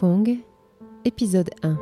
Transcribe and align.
Fong, 0.00 0.24
épisode 1.04 1.50
1. 1.62 1.76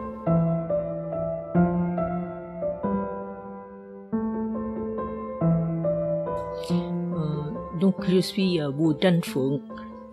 Euh, 6.73 7.79
donc 7.79 8.11
je 8.11 8.19
suis 8.19 8.61
euh, 8.61 8.71
Wu 8.71 8.97
Danfeng 9.01 9.61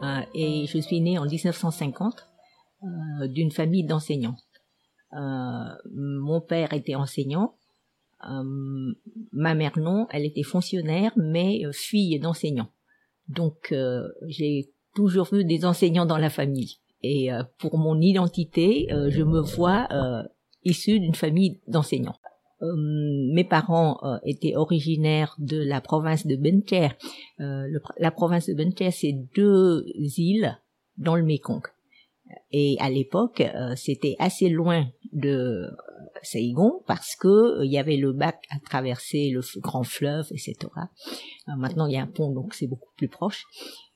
euh, 0.03 0.21
et 0.35 0.67
je 0.67 0.77
suis 0.77 1.01
née 1.01 1.17
en 1.17 1.25
1950 1.25 2.27
euh, 2.83 3.27
d'une 3.27 3.49
famille 3.49 3.83
d'enseignants. 3.83 4.37
Mon 5.11 6.41
père 6.41 6.73
était 6.73 6.93
enseignant, 6.93 7.55
ma 8.21 9.55
mère 9.55 9.79
non, 9.79 10.05
elle 10.11 10.25
était 10.25 10.43
fonctionnaire 10.43 11.11
mais 11.15 11.63
fille 11.73 12.19
d'enseignant. 12.19 12.69
Donc 13.29 13.73
j'ai 14.27 14.71
toujours 14.93 15.33
vu 15.33 15.43
des 15.43 15.65
enseignants 15.65 16.05
dans 16.05 16.19
la 16.19 16.29
famille. 16.29 16.77
Et 17.07 17.31
euh, 17.31 17.43
pour 17.59 17.77
mon 17.77 18.01
identité, 18.01 18.91
euh, 18.91 19.11
je 19.11 19.21
me 19.21 19.39
vois 19.39 19.87
euh, 19.91 20.23
issue 20.63 20.99
d'une 20.99 21.13
famille 21.13 21.59
d'enseignants. 21.67 22.15
Euh, 22.63 22.73
mes 23.33 23.43
parents 23.43 23.99
euh, 24.03 24.17
étaient 24.23 24.55
originaires 24.55 25.35
de 25.37 25.61
la 25.61 25.81
province 25.81 26.25
de 26.25 26.35
Bencher. 26.35 26.89
Euh, 27.39 27.67
la 27.99 28.11
province 28.11 28.47
de 28.47 28.55
Bencher, 28.55 28.89
c'est 28.89 29.13
deux 29.35 29.85
îles 30.17 30.57
dans 30.97 31.15
le 31.15 31.23
Mékong. 31.23 31.61
Et 32.51 32.75
à 32.79 32.89
l'époque, 32.89 33.43
c'était 33.75 34.15
assez 34.17 34.49
loin 34.49 34.87
de 35.13 35.69
Saigon 36.23 36.81
parce 36.87 37.15
que 37.15 37.63
il 37.63 37.71
y 37.71 37.77
avait 37.77 37.97
le 37.97 38.13
bac 38.13 38.41
à 38.49 38.59
traverser 38.59 39.29
le 39.29 39.41
grand 39.61 39.83
fleuve, 39.83 40.25
etc. 40.31 40.55
Maintenant, 41.45 41.85
il 41.85 41.93
y 41.93 41.97
a 41.97 42.01
un 42.01 42.07
pont, 42.07 42.31
donc 42.31 42.55
c'est 42.55 42.65
beaucoup 42.65 42.89
plus 42.97 43.09
proche. 43.09 43.45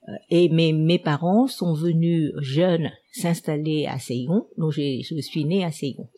Euh, 0.07 0.13
et 0.29 0.49
mes, 0.49 0.73
mes 0.73 0.99
parents 0.99 1.47
sont 1.47 1.73
venus 1.73 2.31
jeunes 2.39 2.91
s'installer 3.11 3.85
à 3.85 3.99
Saigon, 3.99 4.47
donc 4.57 4.71
je 4.71 5.21
suis 5.21 5.45
née 5.45 5.63
à 5.65 5.71
Saigon. 5.71 6.09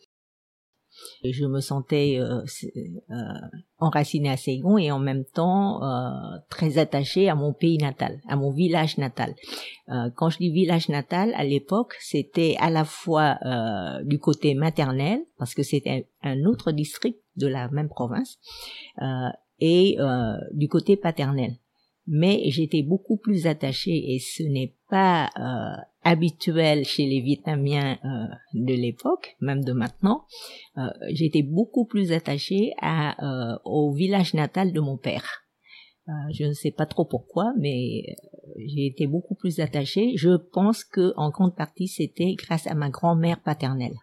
Et 1.24 1.32
je 1.32 1.46
me 1.46 1.60
sentais 1.60 2.18
euh, 2.20 2.42
euh, 3.10 3.14
enracinée 3.78 4.28
à 4.28 4.36
Saigon 4.36 4.76
et 4.76 4.92
en 4.92 4.98
même 4.98 5.24
temps 5.24 5.82
euh, 5.82 6.10
très 6.50 6.76
attachée 6.76 7.30
à 7.30 7.34
mon 7.34 7.54
pays 7.54 7.78
natal, 7.78 8.20
à 8.28 8.36
mon 8.36 8.50
village 8.50 8.98
natal. 8.98 9.34
Euh, 9.88 10.10
quand 10.14 10.28
je 10.28 10.38
dis 10.38 10.50
village 10.50 10.90
natal, 10.90 11.32
à 11.34 11.44
l'époque, 11.44 11.94
c'était 11.98 12.56
à 12.60 12.68
la 12.68 12.84
fois 12.84 13.38
euh, 13.44 14.04
du 14.04 14.18
côté 14.18 14.54
maternel, 14.54 15.20
parce 15.38 15.54
que 15.54 15.62
c'était 15.62 16.08
un 16.22 16.44
autre 16.44 16.72
district 16.72 17.18
de 17.36 17.46
la 17.46 17.68
même 17.70 17.88
province, 17.88 18.38
et 19.58 19.96
du 20.52 20.68
côté 20.68 20.96
paternel. 20.96 21.52
Mais 22.06 22.42
j'étais 22.50 22.82
beaucoup 22.82 23.16
plus 23.16 23.46
attachée, 23.46 24.14
et 24.14 24.18
ce 24.18 24.42
n'est 24.42 24.74
pas 24.90 25.30
euh, 25.38 25.80
habituel 26.02 26.84
chez 26.84 27.06
les 27.06 27.20
Vietnamiens 27.20 27.98
euh, 28.04 28.34
de 28.54 28.74
l'époque, 28.74 29.36
même 29.40 29.62
de 29.62 29.72
maintenant, 29.72 30.24
euh, 30.78 30.82
j'étais 31.10 31.42
beaucoup 31.42 31.84
plus 31.84 32.10
attachée 32.10 32.72
à, 32.80 33.52
euh, 33.52 33.58
au 33.64 33.92
village 33.92 34.34
natal 34.34 34.72
de 34.72 34.80
mon 34.80 34.96
père. 34.96 35.44
Euh, 36.08 36.12
je 36.32 36.44
ne 36.44 36.52
sais 36.52 36.72
pas 36.72 36.86
trop 36.86 37.04
pourquoi, 37.04 37.52
mais 37.56 38.02
euh, 38.08 38.12
j'ai 38.66 38.86
été 38.86 39.06
beaucoup 39.06 39.36
plus 39.36 39.60
attachée. 39.60 40.14
Je 40.16 40.36
pense 40.36 40.82
que 40.82 41.12
en 41.16 41.30
grande 41.30 41.54
partie 41.54 41.86
c'était 41.86 42.34
grâce 42.34 42.66
à 42.66 42.74
ma 42.74 42.90
grand-mère 42.90 43.40
paternelle. 43.40 43.94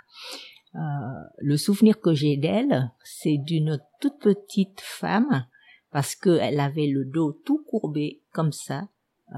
Le 1.39 1.57
souvenir 1.57 1.99
que 1.99 2.13
j'ai 2.13 2.37
d'elle, 2.37 2.91
c'est 3.03 3.37
d'une 3.37 3.81
toute 3.99 4.19
petite 4.19 4.79
femme 4.79 5.47
parce 5.91 6.15
qu'elle 6.15 6.59
avait 6.59 6.87
le 6.87 7.05
dos 7.05 7.31
tout 7.45 7.63
courbé 7.67 8.21
comme 8.31 8.51
ça. 8.51 8.87
Euh, 9.33 9.37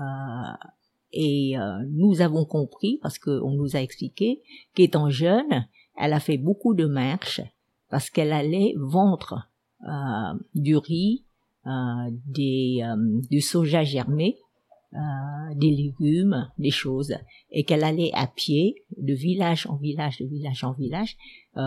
et 1.14 1.58
euh, 1.58 1.84
nous 1.90 2.22
avons 2.22 2.46
compris, 2.46 3.00
parce 3.02 3.20
qu'on 3.20 3.52
nous 3.52 3.76
a 3.76 3.82
expliqué, 3.82 4.42
qu'étant 4.74 5.10
jeune, 5.10 5.68
elle 5.98 6.14
a 6.14 6.20
fait 6.20 6.38
beaucoup 6.38 6.74
de 6.74 6.86
marches 6.86 7.42
parce 7.92 8.10
qu'elle 8.10 8.32
allait 8.32 8.74
vendre 8.78 9.48
euh, 9.84 10.40
du 10.56 10.78
riz, 10.78 11.24
euh, 11.68 12.10
des, 12.26 12.82
euh, 12.84 12.96
du 13.30 13.42
soja 13.42 13.84
germé, 13.84 14.38
euh, 14.94 15.56
des 15.56 15.72
légumes, 15.72 16.50
des 16.58 16.72
choses, 16.72 17.16
et 17.50 17.64
qu'elle 17.64 17.84
allait 17.84 18.12
à 18.14 18.28
pied 18.28 18.84
de 18.98 19.14
village 19.14 19.66
en 19.68 19.78
village, 19.78 20.20
de 20.20 20.26
village 20.26 20.64
en 20.64 20.74
village. 20.74 21.16
Euh, 21.58 21.62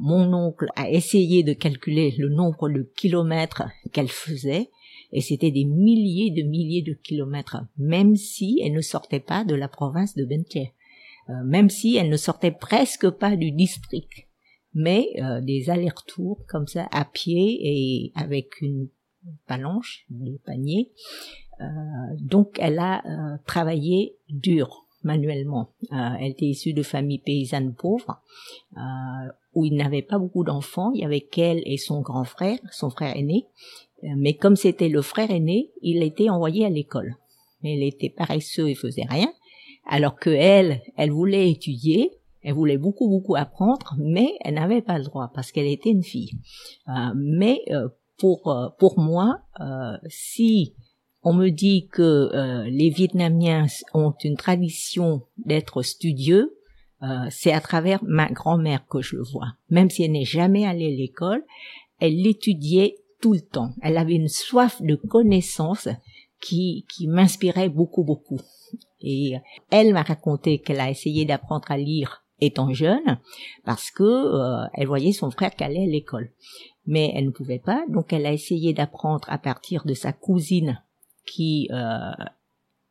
mon 0.00 0.32
oncle 0.34 0.66
a 0.74 0.90
essayé 0.90 1.42
de 1.42 1.52
calculer 1.52 2.14
le 2.18 2.28
nombre 2.28 2.68
de 2.68 2.82
kilomètres 2.96 3.64
qu'elle 3.92 4.08
faisait, 4.08 4.70
et 5.12 5.20
c'était 5.20 5.50
des 5.50 5.64
milliers 5.64 6.30
de 6.30 6.42
milliers 6.42 6.82
de 6.82 6.94
kilomètres, 6.94 7.58
même 7.78 8.16
si 8.16 8.60
elle 8.64 8.72
ne 8.72 8.80
sortait 8.80 9.20
pas 9.20 9.44
de 9.44 9.54
la 9.54 9.68
province 9.68 10.14
de 10.16 10.24
Bentia, 10.24 10.66
euh, 11.28 11.44
même 11.44 11.70
si 11.70 11.96
elle 11.96 12.08
ne 12.08 12.16
sortait 12.16 12.50
presque 12.50 13.08
pas 13.10 13.36
du 13.36 13.52
district, 13.52 14.26
mais 14.74 15.08
euh, 15.22 15.40
des 15.40 15.70
allers-retours 15.70 16.44
comme 16.48 16.66
ça 16.66 16.88
à 16.90 17.04
pied 17.04 17.60
et 17.62 18.12
avec 18.14 18.60
une 18.60 18.88
palanche, 19.46 20.04
de 20.10 20.38
panier. 20.44 20.92
Euh, 21.60 21.64
donc 22.20 22.56
elle 22.58 22.78
a 22.78 23.02
euh, 23.06 23.36
travaillé 23.46 24.16
dur 24.28 24.84
manuellement. 25.02 25.70
Euh, 25.92 26.10
elle 26.20 26.32
était 26.32 26.46
issue 26.46 26.72
de 26.72 26.82
familles 26.82 27.22
paysannes 27.24 27.74
pauvres 27.74 28.20
où 29.54 29.64
il 29.64 29.74
n'avait 29.76 30.02
pas 30.02 30.18
beaucoup 30.18 30.44
d'enfants. 30.44 30.90
Il 30.92 31.00
y 31.00 31.04
avait 31.04 31.20
qu'elle 31.20 31.62
et 31.64 31.78
son 31.78 32.00
grand 32.00 32.24
frère, 32.24 32.58
son 32.70 32.90
frère 32.90 33.16
aîné. 33.16 33.46
Mais 34.02 34.34
comme 34.34 34.56
c'était 34.56 34.90
le 34.90 35.00
frère 35.00 35.30
aîné, 35.30 35.70
il 35.80 36.02
était 36.02 36.28
envoyé 36.28 36.66
à 36.66 36.68
l'école. 36.68 37.16
Mais 37.62 37.74
il 37.76 37.82
était 37.82 38.10
paresseux 38.10 38.68
et 38.68 38.74
faisait 38.74 39.06
rien. 39.08 39.32
Alors 39.86 40.16
que 40.16 40.28
elle, 40.28 40.82
elle 40.96 41.10
voulait 41.10 41.50
étudier, 41.50 42.10
elle 42.42 42.54
voulait 42.54 42.76
beaucoup 42.76 43.08
beaucoup 43.08 43.34
apprendre, 43.34 43.94
mais 43.98 44.34
elle 44.40 44.54
n'avait 44.54 44.82
pas 44.82 44.98
le 44.98 45.04
droit 45.04 45.30
parce 45.34 45.52
qu'elle 45.52 45.66
était 45.66 45.90
une 45.90 46.02
fille. 46.02 46.32
Euh, 46.88 47.12
mais 47.14 47.62
euh, 47.70 47.88
pour 48.18 48.74
pour 48.78 48.98
moi, 48.98 49.40
si 50.08 50.74
on 51.28 51.32
me 51.32 51.48
dit 51.48 51.88
que 51.88 52.02
euh, 52.02 52.70
les 52.70 52.88
Vietnamiens 52.88 53.66
ont 53.94 54.14
une 54.22 54.36
tradition 54.36 55.22
d'être 55.38 55.82
studieux, 55.82 56.56
euh, 57.02 57.06
c'est 57.30 57.52
à 57.52 57.60
travers 57.60 57.98
ma 58.04 58.30
grand-mère 58.30 58.86
que 58.86 59.02
je 59.02 59.16
le 59.16 59.24
vois. 59.24 59.54
Même 59.68 59.90
si 59.90 60.04
elle 60.04 60.12
n'est 60.12 60.24
jamais 60.24 60.64
allée 60.64 60.86
à 60.86 60.96
l'école, 60.96 61.42
elle 61.98 62.14
l'étudiait 62.14 62.98
tout 63.20 63.32
le 63.32 63.40
temps. 63.40 63.70
Elle 63.82 63.98
avait 63.98 64.14
une 64.14 64.28
soif 64.28 64.80
de 64.80 64.94
connaissances 64.94 65.88
qui, 66.40 66.86
qui 66.88 67.08
m'inspirait 67.08 67.70
beaucoup, 67.70 68.04
beaucoup. 68.04 68.40
Et 69.00 69.32
elle 69.72 69.94
m'a 69.94 70.02
raconté 70.02 70.60
qu'elle 70.60 70.78
a 70.78 70.90
essayé 70.90 71.24
d'apprendre 71.24 71.68
à 71.72 71.76
lire 71.76 72.22
étant 72.40 72.72
jeune 72.72 73.18
parce 73.64 73.90
que 73.90 74.04
euh, 74.04 74.68
elle 74.74 74.86
voyait 74.86 75.10
son 75.10 75.32
frère 75.32 75.56
qui 75.56 75.64
allait 75.64 75.82
à 75.82 75.86
l'école. 75.86 76.30
Mais 76.86 77.10
elle 77.16 77.24
ne 77.24 77.30
pouvait 77.30 77.58
pas, 77.58 77.84
donc 77.88 78.12
elle 78.12 78.26
a 78.26 78.32
essayé 78.32 78.72
d'apprendre 78.72 79.26
à 79.28 79.38
partir 79.38 79.84
de 79.86 79.94
sa 79.94 80.12
cousine 80.12 80.80
qui, 81.26 81.68
euh, 81.72 82.12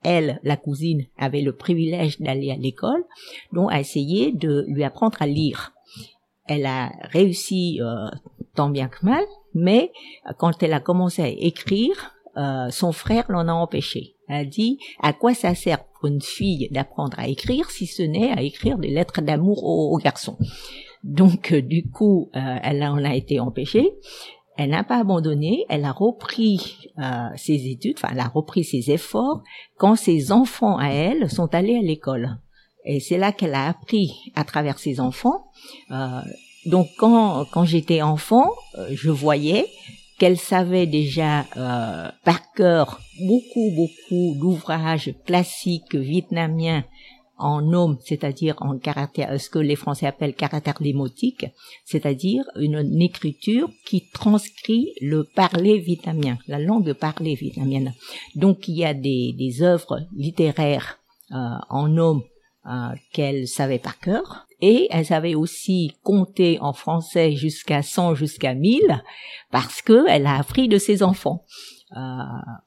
elle, 0.03 0.39
la 0.43 0.57
cousine, 0.57 1.05
avait 1.17 1.41
le 1.41 1.55
privilège 1.55 2.19
d'aller 2.19 2.51
à 2.51 2.55
l'école, 2.55 3.03
donc 3.53 3.71
a 3.71 3.79
essayé 3.79 4.31
de 4.31 4.65
lui 4.67 4.83
apprendre 4.83 5.17
à 5.21 5.27
lire. 5.27 5.73
Elle 6.47 6.65
a 6.65 6.91
réussi 7.11 7.79
euh, 7.81 8.07
tant 8.53 8.69
bien 8.69 8.87
que 8.87 9.03
mal, 9.03 9.23
mais 9.53 9.91
euh, 10.27 10.33
quand 10.37 10.61
elle 10.61 10.73
a 10.73 10.79
commencé 10.79 11.23
à 11.23 11.27
écrire, 11.27 12.15
euh, 12.37 12.69
son 12.69 12.91
frère 12.91 13.25
l'en 13.29 13.47
a 13.47 13.53
empêché. 13.53 14.15
Elle 14.27 14.35
a 14.35 14.45
dit 14.45 14.77
à 15.01 15.13
quoi 15.13 15.33
ça 15.33 15.55
sert 15.55 15.85
pour 15.85 16.09
une 16.09 16.21
fille 16.21 16.67
d'apprendre 16.71 17.17
à 17.17 17.27
écrire 17.27 17.69
si 17.69 17.87
ce 17.87 18.03
n'est 18.03 18.31
à 18.31 18.41
écrire 18.41 18.77
des 18.77 18.89
lettres 18.89 19.21
d'amour 19.21 19.63
aux, 19.63 19.97
garçons? 19.97 20.37
Donc 21.03 21.53
euh, 21.53 21.61
du 21.61 21.89
coup, 21.89 22.29
euh, 22.35 22.57
elle 22.61 22.83
en 22.83 23.03
a 23.03 23.15
été 23.15 23.39
empêchée. 23.39 23.93
Elle 24.57 24.69
n'a 24.69 24.83
pas 24.83 24.99
abandonné, 24.99 25.65
elle 25.69 25.83
a 25.85 25.91
repris 25.91 26.89
euh, 26.97 27.27
ses 27.35 27.67
études, 27.67 27.97
enfin 27.97 28.09
elle 28.13 28.19
a 28.19 28.27
repris 28.27 28.63
ses 28.63 28.91
efforts 28.91 29.43
quand 29.77 29.95
ses 29.95 30.31
enfants 30.31 30.77
à 30.77 30.89
elle 30.89 31.29
sont 31.29 31.53
allés 31.53 31.77
à 31.77 31.81
l'école. 31.81 32.37
Et 32.85 32.99
c'est 32.99 33.17
là 33.17 33.31
qu'elle 33.31 33.55
a 33.55 33.67
appris 33.67 34.31
à 34.35 34.43
travers 34.43 34.79
ses 34.79 34.99
enfants. 34.99 35.47
Euh, 35.91 36.21
donc 36.65 36.87
quand, 36.97 37.45
quand 37.51 37.65
j'étais 37.65 38.01
enfant, 38.01 38.49
euh, 38.77 38.89
je 38.93 39.09
voyais 39.09 39.67
qu'elle 40.17 40.37
savait 40.37 40.87
déjà 40.87 41.45
euh, 41.57 42.09
par 42.23 42.51
cœur 42.53 43.01
beaucoup, 43.19 43.71
beaucoup 43.71 44.35
d'ouvrages 44.39 45.13
classiques 45.25 45.95
vietnamiens 45.95 46.85
en 47.37 47.61
nom, 47.61 47.97
c'est-à-dire 48.03 48.55
en 48.59 48.77
caractère, 48.77 49.39
ce 49.39 49.49
que 49.49 49.59
les 49.59 49.75
Français 49.75 50.05
appellent 50.05 50.35
caractère 50.35 50.81
démotique, 50.81 51.45
c'est-à-dire 51.83 52.43
une, 52.55 53.01
écriture 53.01 53.69
qui 53.85 54.09
transcrit 54.09 54.93
le 55.01 55.23
parler 55.23 55.79
vietnamien, 55.79 56.37
la 56.47 56.59
langue 56.59 56.93
parler 56.93 57.35
vietnamienne. 57.35 57.93
Donc 58.35 58.67
il 58.67 58.75
y 58.75 58.85
a 58.85 58.93
des, 58.93 59.33
des 59.37 59.61
œuvres 59.61 60.01
littéraires 60.15 60.99
euh, 61.31 61.35
en 61.69 61.87
nom 61.87 62.23
euh, 62.67 62.89
qu'elle 63.13 63.47
savait 63.47 63.79
par 63.79 63.99
cœur, 63.99 64.47
et 64.61 64.87
elle 64.89 65.05
savait 65.05 65.35
aussi 65.35 65.93
compter 66.03 66.57
en 66.61 66.73
français 66.73 67.33
jusqu'à 67.33 67.83
100, 67.83 68.15
jusqu'à 68.15 68.53
1000, 68.53 69.03
parce 69.51 69.81
que 69.81 70.05
elle 70.07 70.25
a 70.25 70.37
appris 70.37 70.67
de 70.67 70.77
ses 70.77 71.03
enfants. 71.03 71.43
Euh, 71.95 71.99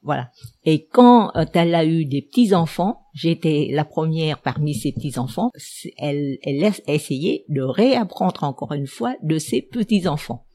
voilà. 0.01 0.31
Et 0.63 0.85
quand 0.85 1.31
euh, 1.35 1.45
elle 1.53 1.75
a 1.75 1.85
eu 1.85 2.05
des 2.05 2.21
petits 2.21 2.53
enfants, 2.53 3.01
j'étais 3.13 3.69
la 3.71 3.85
première 3.85 4.41
parmi 4.41 4.73
ces 4.73 4.91
petits 4.91 5.19
enfants. 5.19 5.51
Elle, 5.97 6.37
elle 6.43 6.63
a 6.63 6.71
essayé 6.87 7.45
de 7.49 7.61
réapprendre 7.61 8.43
encore 8.43 8.73
une 8.73 8.87
fois 8.87 9.15
de 9.21 9.37
ses 9.37 9.61
petits 9.61 10.07
enfants. 10.07 10.45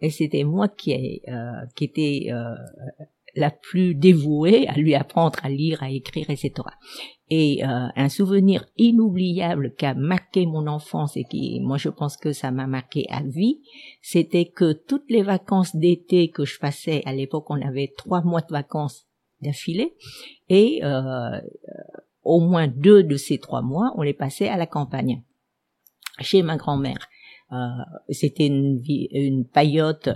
Et 0.00 0.10
c'était 0.10 0.44
moi 0.44 0.68
qui, 0.68 1.22
euh, 1.28 1.66
qui 1.74 1.84
était 1.84 2.30
la 3.38 3.50
plus 3.50 3.94
dévouée 3.94 4.66
à 4.68 4.74
lui 4.74 4.94
apprendre 4.94 5.38
à 5.42 5.48
lire, 5.48 5.82
à 5.82 5.90
écrire, 5.90 6.28
etc. 6.28 6.52
Et 7.30 7.64
euh, 7.64 7.86
un 7.94 8.08
souvenir 8.08 8.64
inoubliable 8.76 9.74
qui 9.76 9.86
a 9.86 9.94
marqué 9.94 10.46
mon 10.46 10.66
enfance 10.66 11.16
et 11.16 11.24
qui, 11.24 11.60
moi, 11.60 11.76
je 11.76 11.88
pense 11.88 12.16
que 12.16 12.32
ça 12.32 12.50
m'a 12.50 12.66
marqué 12.66 13.06
à 13.10 13.22
vie, 13.22 13.60
c'était 14.02 14.46
que 14.46 14.72
toutes 14.72 15.08
les 15.10 15.22
vacances 15.22 15.76
d'été 15.76 16.30
que 16.30 16.44
je 16.44 16.58
passais, 16.58 17.02
à 17.04 17.12
l'époque, 17.12 17.46
on 17.48 17.60
avait 17.60 17.92
trois 17.96 18.22
mois 18.22 18.40
de 18.40 18.52
vacances 18.52 19.06
d'affilée, 19.40 19.94
et 20.48 20.80
euh, 20.82 21.40
au 22.24 22.40
moins 22.40 22.66
deux 22.66 23.04
de 23.04 23.16
ces 23.16 23.38
trois 23.38 23.62
mois, 23.62 23.92
on 23.96 24.02
les 24.02 24.14
passait 24.14 24.48
à 24.48 24.56
la 24.56 24.66
campagne, 24.66 25.22
chez 26.20 26.42
ma 26.42 26.56
grand-mère. 26.56 27.08
Euh, 27.52 27.56
c'était 28.10 28.46
une, 28.46 28.82
une 28.86 29.46
paillote 29.46 30.08
euh, 30.08 30.14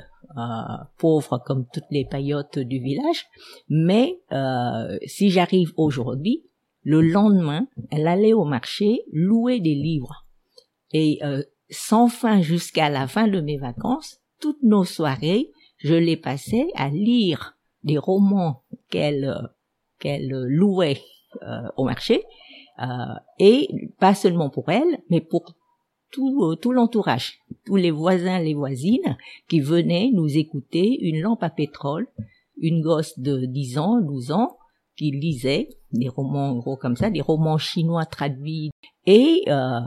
pauvre 0.98 1.42
comme 1.44 1.66
toutes 1.72 1.90
les 1.90 2.04
paillotes 2.04 2.58
du 2.58 2.80
village, 2.80 3.26
mais 3.68 4.20
euh, 4.32 4.98
si 5.06 5.30
j'arrive 5.30 5.72
aujourd'hui, 5.76 6.44
le 6.84 7.00
lendemain, 7.00 7.66
elle 7.90 8.08
allait 8.08 8.32
au 8.32 8.44
marché 8.44 9.02
louer 9.12 9.60
des 9.60 9.74
livres. 9.74 10.26
Et 10.92 11.18
euh, 11.22 11.42
sans 11.70 12.08
fin 12.08 12.40
jusqu'à 12.40 12.90
la 12.90 13.06
fin 13.06 13.28
de 13.28 13.40
mes 13.40 13.58
vacances, 13.58 14.18
toutes 14.40 14.62
nos 14.62 14.84
soirées, 14.84 15.50
je 15.78 15.94
les 15.94 16.16
passais 16.16 16.66
à 16.74 16.88
lire 16.88 17.56
des 17.84 17.98
romans 17.98 18.62
qu'elle 18.90 19.50
qu'elle 19.98 20.28
louait 20.28 21.00
euh, 21.42 21.68
au 21.76 21.84
marché, 21.84 22.24
euh, 22.80 23.14
et 23.38 23.68
pas 23.98 24.14
seulement 24.14 24.50
pour 24.50 24.68
elle, 24.68 24.98
mais 25.08 25.20
pour 25.20 25.54
tout, 26.12 26.56
tout 26.56 26.72
l'entourage, 26.72 27.40
tous 27.64 27.76
les 27.76 27.90
voisins, 27.90 28.38
les 28.38 28.54
voisines 28.54 29.16
qui 29.48 29.60
venaient 29.60 30.10
nous 30.12 30.36
écouter, 30.36 30.98
une 31.00 31.20
lampe 31.20 31.42
à 31.42 31.50
pétrole, 31.50 32.06
une 32.58 32.82
gosse 32.82 33.18
de 33.18 33.46
10 33.46 33.78
ans, 33.78 34.00
12 34.00 34.30
ans, 34.32 34.56
qui 34.96 35.10
lisait 35.10 35.70
des 35.92 36.08
romans 36.08 36.54
gros 36.56 36.76
comme 36.76 36.96
ça, 36.96 37.10
des 37.10 37.20
romans 37.20 37.58
chinois 37.58 38.04
traduits. 38.06 38.70
Et 39.06 39.42
euh, 39.48 39.80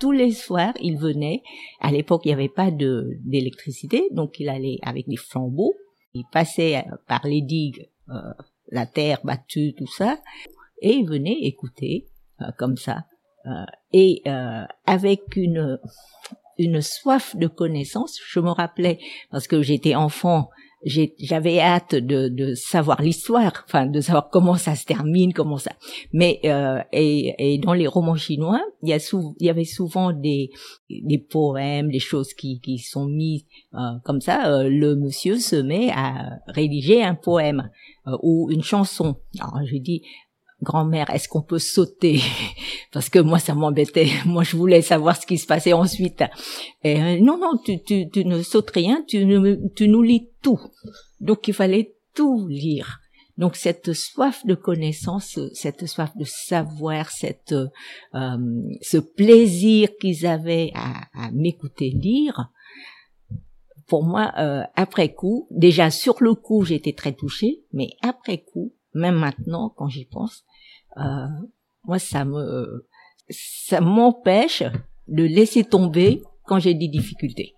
tous 0.00 0.12
les 0.12 0.32
soirs, 0.32 0.74
il 0.82 0.98
venait. 0.98 1.42
À 1.80 1.90
l'époque, 1.90 2.22
il 2.24 2.28
n'y 2.28 2.34
avait 2.34 2.48
pas 2.48 2.70
de 2.70 3.18
d'électricité, 3.24 4.08
donc 4.10 4.38
il 4.40 4.48
allait 4.48 4.78
avec 4.82 5.08
des 5.08 5.16
flambeaux. 5.16 5.74
Il 6.14 6.24
passait 6.30 6.84
par 7.08 7.26
les 7.26 7.42
digues, 7.42 7.88
euh, 8.10 8.32
la 8.70 8.86
terre 8.86 9.20
battue, 9.24 9.74
tout 9.76 9.86
ça, 9.86 10.18
et 10.80 10.94
il 10.94 11.06
venait 11.06 11.38
écouter 11.42 12.06
euh, 12.40 12.46
comme 12.58 12.76
ça. 12.76 13.04
Euh, 13.46 13.64
et 13.92 14.22
euh, 14.26 14.64
avec 14.86 15.36
une 15.36 15.78
une 16.56 16.80
soif 16.80 17.34
de 17.36 17.48
connaissance. 17.48 18.18
Je 18.28 18.40
me 18.40 18.50
rappelais 18.50 18.98
parce 19.30 19.48
que 19.48 19.60
j'étais 19.60 19.96
enfant 19.96 20.50
j'avais 20.86 21.60
hâte 21.60 21.94
de, 21.94 22.28
de 22.28 22.54
savoir 22.54 23.00
l'histoire, 23.00 23.64
enfin 23.66 23.86
de 23.86 24.00
savoir 24.00 24.28
comment 24.30 24.56
ça 24.56 24.74
se 24.74 24.84
termine, 24.84 25.32
comment 25.32 25.56
ça. 25.56 25.72
Mais 26.12 26.40
euh, 26.44 26.80
et, 26.92 27.54
et, 27.54 27.58
dans 27.58 27.72
les 27.72 27.86
romans 27.86 28.16
chinois, 28.16 28.60
il 28.82 28.90
y 28.90 28.92
a 28.92 28.98
il 29.40 29.46
y 29.46 29.50
avait 29.50 29.64
souvent 29.64 30.12
des 30.12 30.50
des 30.90 31.18
poèmes, 31.18 31.90
des 31.90 31.98
choses 31.98 32.34
qui 32.34 32.60
qui 32.60 32.78
sont 32.78 33.06
mis 33.06 33.46
euh, 33.74 33.78
comme 34.04 34.20
ça. 34.20 34.46
Euh, 34.52 34.68
le 34.68 34.94
monsieur 34.94 35.38
se 35.38 35.56
met 35.56 35.90
à 35.90 36.38
rédiger 36.48 37.02
un 37.02 37.14
poème 37.14 37.70
euh, 38.06 38.16
ou 38.22 38.50
une 38.50 38.62
chanson. 38.62 39.16
Alors 39.40 39.60
je 39.64 39.76
dis 39.76 40.02
grand-mère, 40.64 41.08
est-ce 41.10 41.28
qu'on 41.28 41.42
peut 41.42 41.60
sauter? 41.60 42.20
Parce 42.92 43.08
que 43.08 43.20
moi, 43.20 43.38
ça 43.38 43.54
m'embêtait. 43.54 44.10
Moi, 44.26 44.42
je 44.42 44.56
voulais 44.56 44.82
savoir 44.82 45.20
ce 45.20 45.26
qui 45.26 45.38
se 45.38 45.46
passait 45.46 45.72
ensuite. 45.72 46.24
Euh, 46.84 47.20
non, 47.20 47.38
non, 47.38 47.52
tu, 47.64 47.80
tu, 47.82 48.10
tu, 48.10 48.24
ne 48.24 48.42
sautes 48.42 48.70
rien, 48.70 49.04
tu, 49.06 49.24
tu 49.76 49.88
nous 49.88 50.02
lis 50.02 50.28
tout. 50.42 50.60
Donc, 51.20 51.46
il 51.46 51.54
fallait 51.54 51.94
tout 52.14 52.48
lire. 52.48 52.98
Donc, 53.38 53.54
cette 53.56 53.92
soif 53.92 54.44
de 54.46 54.54
connaissance, 54.54 55.38
cette 55.52 55.86
soif 55.86 56.16
de 56.16 56.24
savoir, 56.24 57.10
cette, 57.10 57.52
euh, 57.52 58.36
ce 58.80 58.98
plaisir 58.98 59.88
qu'ils 60.00 60.26
avaient 60.26 60.72
à, 60.74 61.26
à 61.26 61.30
m'écouter 61.32 61.90
lire, 61.90 62.50
pour 63.86 64.04
moi, 64.04 64.32
euh, 64.38 64.62
après 64.76 65.12
coup, 65.12 65.46
déjà 65.50 65.90
sur 65.90 66.22
le 66.22 66.34
coup, 66.34 66.64
j'étais 66.64 66.92
très 66.92 67.12
touchée, 67.12 67.62
mais 67.72 67.90
après 68.02 68.38
coup, 68.38 68.72
même 68.94 69.16
maintenant, 69.16 69.72
quand 69.76 69.88
j'y 69.88 70.06
pense, 70.06 70.42
euh, 70.42 70.53
moi, 70.96 71.98
ça 71.98 72.24
me, 72.24 72.86
ça 73.30 73.80
m'empêche 73.80 74.62
de 75.08 75.24
laisser 75.24 75.64
tomber 75.64 76.22
quand 76.44 76.58
j'ai 76.58 76.74
des 76.74 76.88
difficultés. 76.88 77.54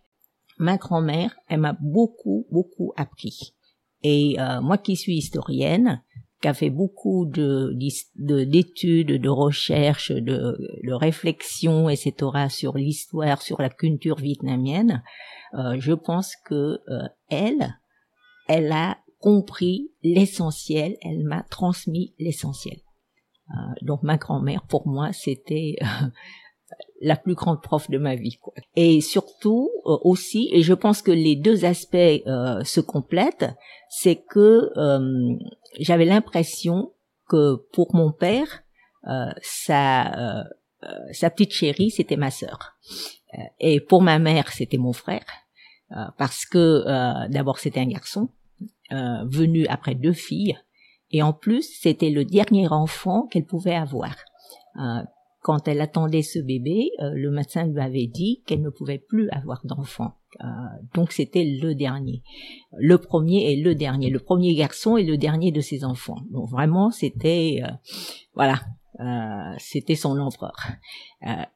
Ma 0.59 0.77
grand-mère, 0.77 1.37
elle 1.49 1.61
m'a 1.61 1.77
beaucoup, 1.81 2.47
beaucoup 2.50 2.93
appris. 2.97 3.55
Et 4.03 4.37
euh, 4.38 4.61
moi 4.61 4.79
qui 4.79 4.97
suis 4.97 5.17
historienne, 5.17 6.03
qui 6.41 6.49
a 6.49 6.55
fait 6.55 6.71
beaucoup 6.71 7.27
de 7.27 7.75
d'études, 8.15 9.21
de, 9.21 9.29
recherches, 9.29 10.12
de, 10.12 10.56
de 10.85 10.93
réflexions, 10.93 11.88
etc. 11.88 12.15
sur 12.49 12.77
l'histoire, 12.77 13.43
sur 13.43 13.61
la 13.61 13.71
culture 13.71 14.17
vietnamienne, 14.17 15.03
euh, 15.55 15.77
je 15.79 15.93
pense 15.93 16.35
que 16.44 16.79
euh, 16.88 17.09
elle, 17.31 17.79
elle 18.49 18.71
a 18.73 18.99
compris 19.19 19.91
l'essentiel, 20.03 20.97
elle 21.03 21.25
m'a 21.25 21.43
transmis 21.43 22.15
l'essentiel. 22.19 22.79
Euh, 23.51 23.55
donc 23.83 24.03
ma 24.03 24.17
grand-mère, 24.17 24.63
pour 24.63 24.87
moi, 24.87 25.13
c'était 25.13 25.77
euh, 25.83 26.07
la 27.01 27.17
plus 27.17 27.35
grande 27.35 27.63
prof 27.63 27.91
de 27.91 27.99
ma 27.99 28.17
vie. 28.17 28.39
Quoi. 28.39 28.55
Et 28.75 29.01
surtout 29.01 29.71
euh, 29.87 29.97
aussi, 30.03 30.49
et 30.53 30.63
je 30.63 30.75
pense 30.75 31.03
que 31.03 31.13
les 31.13 31.37
deux 31.37 31.65
aspects 31.65 31.97
se 31.97 32.81
complètent, 32.81 33.51
c'est 33.89 34.17
que 34.17 34.71
j'avais 35.79 36.05
l'impression 36.05 36.93
que 37.29 37.57
pour 37.73 37.95
mon 37.95 38.13
père, 38.13 38.63
sa, 39.43 40.45
sa 41.13 41.31
petite 41.31 41.53
chérie, 41.53 41.91
c'était 41.91 42.17
ma 42.17 42.31
sœur. 42.31 42.77
et 43.61 43.81
pour 43.81 44.03
ma 44.03 44.19
mère, 44.19 44.51
c'était 44.51 44.79
mon 44.79 44.93
frère. 44.93 45.25
parce 46.19 46.45
que 46.45 47.29
d'abord 47.29 47.59
c'était 47.59 47.81
un 47.81 47.89
garçon 47.89 48.29
venu 48.91 49.67
après 49.69 49.95
deux 49.95 50.13
filles 50.13 50.57
et 51.11 51.23
en 51.23 51.32
plus, 51.32 51.62
c'était 51.81 52.11
le 52.11 52.25
dernier 52.25 52.69
enfant 52.69 53.26
qu'elle 53.29 53.47
pouvait 53.47 53.75
avoir. 53.75 54.14
Euh, 54.78 55.02
quand 55.40 55.69
elle 55.69 55.81
attendait 55.81 56.23
ce 56.23 56.40
bébé, 56.40 56.90
euh, 57.00 57.11
le 57.14 57.31
médecin 57.31 57.66
lui 57.66 57.81
avait 57.81 58.09
dit 58.09 58.42
qu'elle 58.47 58.62
ne 58.62 58.71
pouvait 58.71 58.99
plus 58.99 59.28
avoir 59.31 59.61
d'enfant. 59.64 60.14
Euh, 60.42 60.47
donc 60.95 61.12
c'était 61.12 61.45
le 61.45 61.75
dernier, 61.75 62.23
le 62.76 62.99
premier 62.99 63.52
et 63.52 63.57
le 63.57 63.76
dernier, 63.76 64.11
le 64.11 64.19
premier 64.19 64.54
garçon 64.54 64.97
et 64.97 65.04
le 65.04 65.16
dernier 65.16 65.52
de 65.52 65.61
ses 65.61 65.85
enfants. 65.85 66.19
Donc 66.33 66.50
vraiment, 66.50 66.90
c'était 66.90 67.62
voilà, 68.35 68.61
c'était 69.59 69.95
son 69.95 70.19
empereur. 70.19 70.57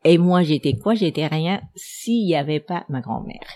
et 0.05 0.19
moi, 0.19 0.45
j'étais 0.45 0.79
quoi? 0.79 0.95
J'étais 0.95 1.27
rien 1.27 1.61
s'il 1.75 2.25
n'y 2.25 2.37
avait 2.37 2.61
pas 2.61 2.85
ma 2.89 3.01
grand-mère. 3.01 3.49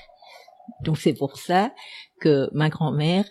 Donc 0.83 0.99
c'est 0.99 1.15
pour 1.15 1.37
ça 1.37 1.73
que 2.21 2.51
ma 2.53 2.71
grand-mère 2.71 3.25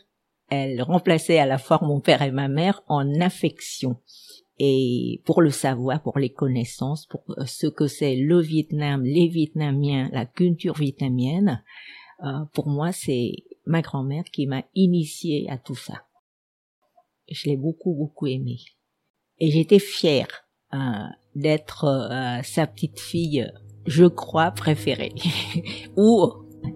elle 0.53 0.81
remplaçait 0.81 1.39
à 1.39 1.45
la 1.45 1.57
fois 1.57 1.79
mon 1.81 1.99
père 1.99 2.21
et 2.21 2.31
ma 2.31 2.47
mère 2.47 2.83
en 2.87 3.19
affection. 3.21 3.97
Et 4.59 5.21
pour 5.25 5.41
le 5.41 5.49
savoir, 5.49 6.01
pour 6.01 6.19
les 6.19 6.29
connaissances, 6.29 7.07
pour 7.07 7.23
euh, 7.29 7.45
ce 7.45 7.67
que 7.67 7.87
c'est 7.87 8.15
le 8.15 8.39
Vietnam, 8.39 9.03
les 9.03 9.27
Vietnamiens, 9.27 10.09
la 10.11 10.25
culture 10.25 10.75
vietnamienne, 10.75 11.63
euh, 12.23 12.45
pour 12.53 12.67
moi, 12.67 12.91
c'est 12.91 13.31
ma 13.65 13.81
grand-mère 13.81 14.23
qui 14.25 14.45
m'a 14.45 14.63
initié 14.75 15.49
à 15.49 15.57
tout 15.57 15.75
ça. 15.75 16.03
Je 17.29 17.49
l'ai 17.49 17.57
beaucoup, 17.57 17.95
beaucoup 17.95 18.27
aimé. 18.27 18.57
Et 19.39 19.49
j'étais 19.49 19.79
fière 19.79 20.45
euh, 20.73 20.77
d'être 21.35 22.09
sa 22.43 22.67
petite 22.67 22.99
fille, 22.99 23.51
je 23.87 24.05
crois, 24.05 24.51
préférée, 24.51 25.13
ou 25.97 26.31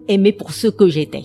aimée 0.07 0.33
pour 0.33 0.51
ce 0.51 0.67
que 0.67 0.87
j'étais. 0.87 1.23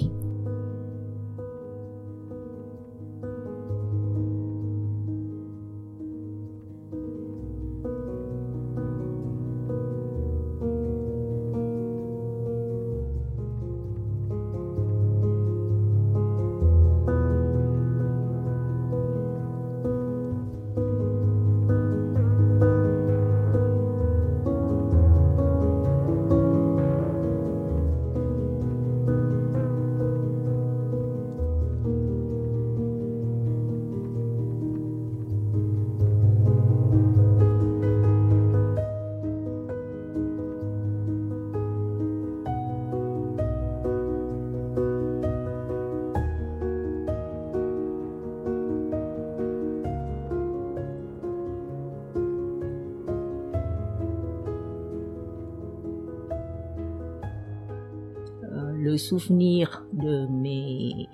Le 59.13 59.19
souvenir 59.19 59.85
de 59.93 60.27
mes 60.27 61.09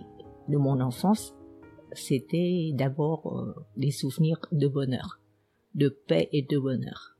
de 0.48 0.56
mon 0.56 0.80
enfance, 0.80 1.34
c'était 1.92 2.70
d'abord 2.74 3.26
euh, 3.26 3.54
des 3.76 3.90
souvenirs 3.90 4.40
de 4.52 4.68
bonheur, 4.68 5.20
de 5.74 5.88
paix 5.88 6.28
et 6.32 6.42
de 6.42 6.58
bonheur. 6.58 7.16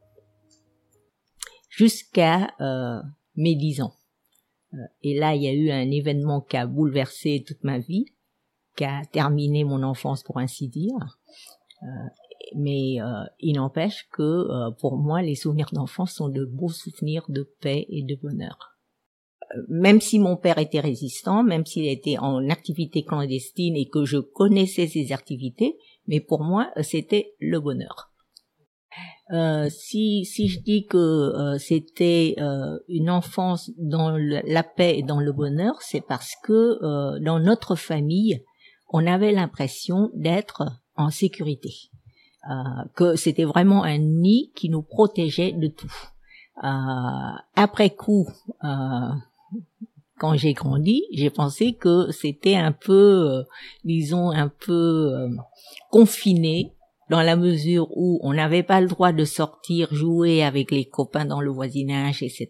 Jusqu'à 1.69 2.55
euh, 2.61 3.03
mes 3.37 3.55
dix 3.55 3.83
ans. 3.83 3.93
Euh, 4.73 4.77
et 5.03 5.19
là, 5.19 5.35
il 5.35 5.43
y 5.43 5.49
a 5.49 5.53
eu 5.53 5.71
un 5.71 5.91
événement 5.91 6.41
qui 6.41 6.57
a 6.57 6.67
bouleversé 6.67 7.45
toute 7.47 7.65
ma 7.65 7.79
vie, 7.79 8.07
qui 8.77 8.85
a 8.85 9.03
terminé 9.13 9.65
mon 9.65 9.83
enfance 9.83 10.23
pour 10.23 10.39
ainsi 10.39 10.69
dire. 10.69 11.19
Euh, 11.83 11.87
mais 12.57 13.01
euh, 13.01 13.25
il 13.41 13.57
n'empêche 13.57 14.09
que 14.13 14.71
pour 14.81 14.97
moi, 14.97 15.23
les 15.23 15.35
souvenirs 15.35 15.71
d'enfance 15.73 16.13
sont 16.13 16.29
de 16.29 16.45
beaux 16.45 16.71
souvenirs 16.71 17.25
de 17.29 17.43
paix 17.61 17.85
et 17.91 18.03
de 18.03 18.15
bonheur. 18.15 18.78
Même 19.69 20.01
si 20.01 20.19
mon 20.19 20.37
père 20.37 20.59
était 20.59 20.81
résistant, 20.81 21.43
même 21.43 21.65
s'il 21.65 21.87
était 21.87 22.19
en 22.19 22.51
activité 22.51 23.03
clandestine 23.03 23.77
et 23.77 23.89
que 23.89 24.05
je 24.05 24.19
connaissais 24.19 24.87
ses 24.87 25.13
activités, 25.13 25.77
mais 26.07 26.21
pour 26.21 26.43
moi, 26.43 26.71
c'était 26.83 27.35
le 27.41 27.61
bonheur. 27.61 28.09
Euh, 29.31 29.69
si 29.69 30.25
si 30.25 30.49
je 30.49 30.61
dis 30.61 30.87
que 30.87 30.97
euh, 30.97 31.59
c'était 31.59 32.35
euh, 32.39 32.79
une 32.89 33.11
enfance 33.11 33.71
dans 33.77 34.17
la 34.17 34.63
paix 34.63 34.99
et 34.99 35.03
dans 35.03 35.21
le 35.21 35.33
bonheur, 35.33 35.83
c'est 35.83 36.01
parce 36.01 36.33
que 36.43 37.19
dans 37.21 37.39
notre 37.39 37.77
famille, 37.77 38.43
on 38.89 39.07
avait 39.07 39.33
l'impression 39.33 40.11
d'être 40.15 40.63
en 40.97 41.11
sécurité, 41.11 41.75
que 42.95 43.17
c'était 43.17 43.45
vraiment 43.45 43.85
un 43.85 43.99
nid 43.99 44.51
qui 44.57 44.71
nous 44.71 44.83
protégeait 44.83 45.53
de 45.53 45.69
tout. 45.69 45.93
après 47.55 47.91
coup, 47.91 48.27
quand 50.19 50.37
j'ai 50.37 50.53
grandi, 50.53 51.05
j'ai 51.13 51.31
pensé 51.31 51.75
que 51.75 52.11
c'était 52.11 52.57
un 52.57 52.73
peu, 52.73 53.45
disons, 53.85 54.31
un 54.31 54.49
peu 54.49 55.29
confiné 55.91 56.73
dans 57.11 57.23
la 57.23 57.37
mesure 57.37 57.89
où 57.97 58.21
on 58.23 58.35
n'avait 58.35 58.63
pas 58.63 58.81
le 58.81 58.89
droit 58.89 59.13
de 59.13 59.25
sortir 59.25 59.93
jouer 59.95 60.43
avec 60.43 60.71
les 60.71 60.85
copains 60.85 61.25
dans 61.25 61.41
le 61.41 61.51
voisinage, 61.51 62.23
etc. 62.23 62.49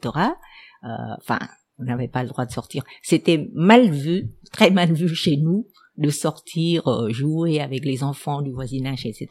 Euh, 0.85 0.89
enfin, 1.19 1.39
on 1.79 1.85
n'avait 1.85 2.09
pas 2.09 2.23
le 2.23 2.29
droit 2.29 2.45
de 2.45 2.51
sortir. 2.51 2.85
C'était 3.03 3.49
mal 3.53 3.91
vu, 3.91 4.31
très 4.53 4.71
mal 4.71 4.93
vu 4.93 5.09
chez 5.15 5.37
nous 5.37 5.67
de 5.97 6.11
sortir 6.11 6.87
euh, 6.89 7.11
jouer 7.11 7.61
avec 7.61 7.85
les 7.85 8.05
enfants 8.05 8.43
du 8.43 8.53
voisinage, 8.53 9.07
etc. 9.07 9.29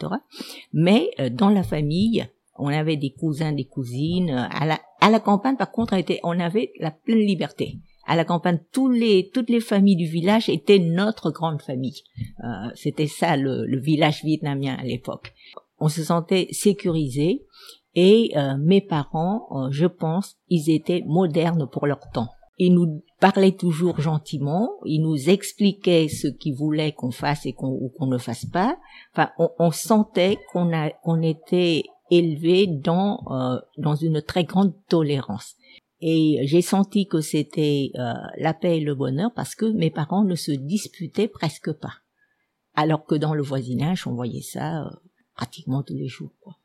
Mais 0.73 1.09
euh, 1.19 1.29
dans 1.29 1.49
la 1.49 1.63
famille, 1.63 2.27
on 2.57 2.67
avait 2.67 2.97
des 2.97 3.11
cousins, 3.11 3.51
des 3.51 3.65
cousines. 3.65 4.29
À 4.29 4.65
la, 4.65 4.79
à 5.01 5.09
la 5.09 5.19
campagne, 5.19 5.57
par 5.57 5.71
contre, 5.71 5.95
on 6.23 6.39
avait 6.39 6.71
la 6.79 6.91
pleine 6.91 7.19
liberté 7.19 7.79
à 8.07 8.15
la 8.15 8.23
campagne, 8.23 8.59
tous 8.71 8.89
les, 8.89 9.29
toutes 9.33 9.49
les 9.49 9.59
familles 9.59 9.97
du 9.97 10.07
village 10.07 10.49
étaient 10.49 10.79
notre 10.79 11.29
grande 11.29 11.61
famille. 11.61 12.01
Euh, 12.43 12.69
C'était 12.73 13.07
ça 13.07 13.35
le, 13.35 13.65
le, 13.65 13.79
village 13.79 14.23
vietnamien 14.23 14.77
à 14.79 14.83
l'époque. 14.83 15.33
On 15.79 15.89
se 15.89 16.03
sentait 16.03 16.47
sécurisé 16.51 17.45
et 17.95 18.31
euh, 18.37 18.55
mes 18.57 18.81
parents, 18.81 19.47
euh, 19.51 19.67
je 19.71 19.85
pense, 19.85 20.37
ils 20.47 20.71
étaient 20.73 21.03
modernes 21.05 21.67
pour 21.69 21.85
leur 21.85 21.99
temps. 22.13 22.29
Ils 22.57 22.73
nous 22.73 23.03
parlaient 23.19 23.51
toujours 23.51 23.99
gentiment, 23.99 24.69
ils 24.85 25.01
nous 25.01 25.29
expliquaient 25.29 26.07
ce 26.07 26.27
qu'ils 26.27 26.55
voulaient 26.55 26.93
qu'on 26.93 27.11
fasse 27.11 27.45
et 27.45 27.53
qu'on 27.53 27.67
ou 27.69 27.89
qu'on 27.89 28.07
ne 28.07 28.17
fasse 28.17 28.45
pas. 28.45 28.77
Enfin, 29.13 29.29
on, 29.37 29.49
on 29.59 29.71
sentait 29.71 30.39
qu'on 30.51 30.71
qu'on 31.03 31.21
était 31.21 31.83
élevé 32.09 32.67
dans 32.67 33.23
euh, 33.29 33.59
dans 33.77 33.95
une 33.95 34.21
très 34.21 34.43
grande 34.43 34.73
tolérance. 34.87 35.55
Et 35.99 36.41
j'ai 36.43 36.61
senti 36.61 37.07
que 37.07 37.21
c'était 37.21 37.91
euh, 37.95 38.13
la 38.37 38.53
paix 38.53 38.77
et 38.77 38.81
le 38.81 38.93
bonheur 38.93 39.31
parce 39.35 39.55
que 39.55 39.65
mes 39.65 39.89
parents 39.89 40.23
ne 40.23 40.35
se 40.35 40.51
disputaient 40.51 41.27
presque 41.27 41.71
pas. 41.71 41.93
Alors 42.75 43.05
que 43.05 43.15
dans 43.15 43.33
le 43.33 43.41
voisinage, 43.41 44.05
on 44.05 44.13
voyait 44.13 44.41
ça 44.41 44.83
euh, 44.83 44.89
pratiquement 45.35 45.81
tous 45.81 45.95
les 45.95 46.07
jours. 46.07 46.33
Quoi. 46.41 46.57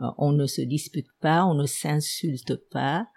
Euh, 0.00 0.10
on 0.16 0.32
ne 0.32 0.46
se 0.46 0.62
dispute 0.62 1.08
pas, 1.20 1.44
on 1.44 1.54
ne 1.54 1.66
s'insulte 1.66 2.56
pas, 2.70 3.08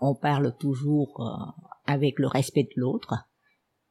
on 0.00 0.14
parle 0.14 0.56
toujours 0.56 1.22
avec 1.84 2.18
le 2.18 2.26
respect 2.26 2.62
de 2.62 2.80
l'autre. 2.80 3.14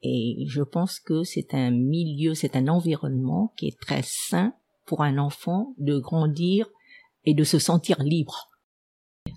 Et 0.02 0.44
je 0.48 0.64
pense 0.64 1.00
que 1.00 1.24
c'est 1.24 1.54
un 1.54 1.70
milieu, 1.70 2.34
c'est 2.34 2.56
un 2.56 2.68
environnement 2.68 3.54
qui 3.58 3.68
est 3.68 3.80
très 3.80 4.02
sain 4.04 4.56
pour 4.86 5.02
un 5.02 5.18
enfant 5.18 5.74
de 5.78 5.98
grandir 5.98 6.68
et 7.26 7.34
de 7.34 7.44
se 7.44 7.60
sentir 7.60 8.02
libre 8.02 8.50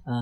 euh, 0.07 0.13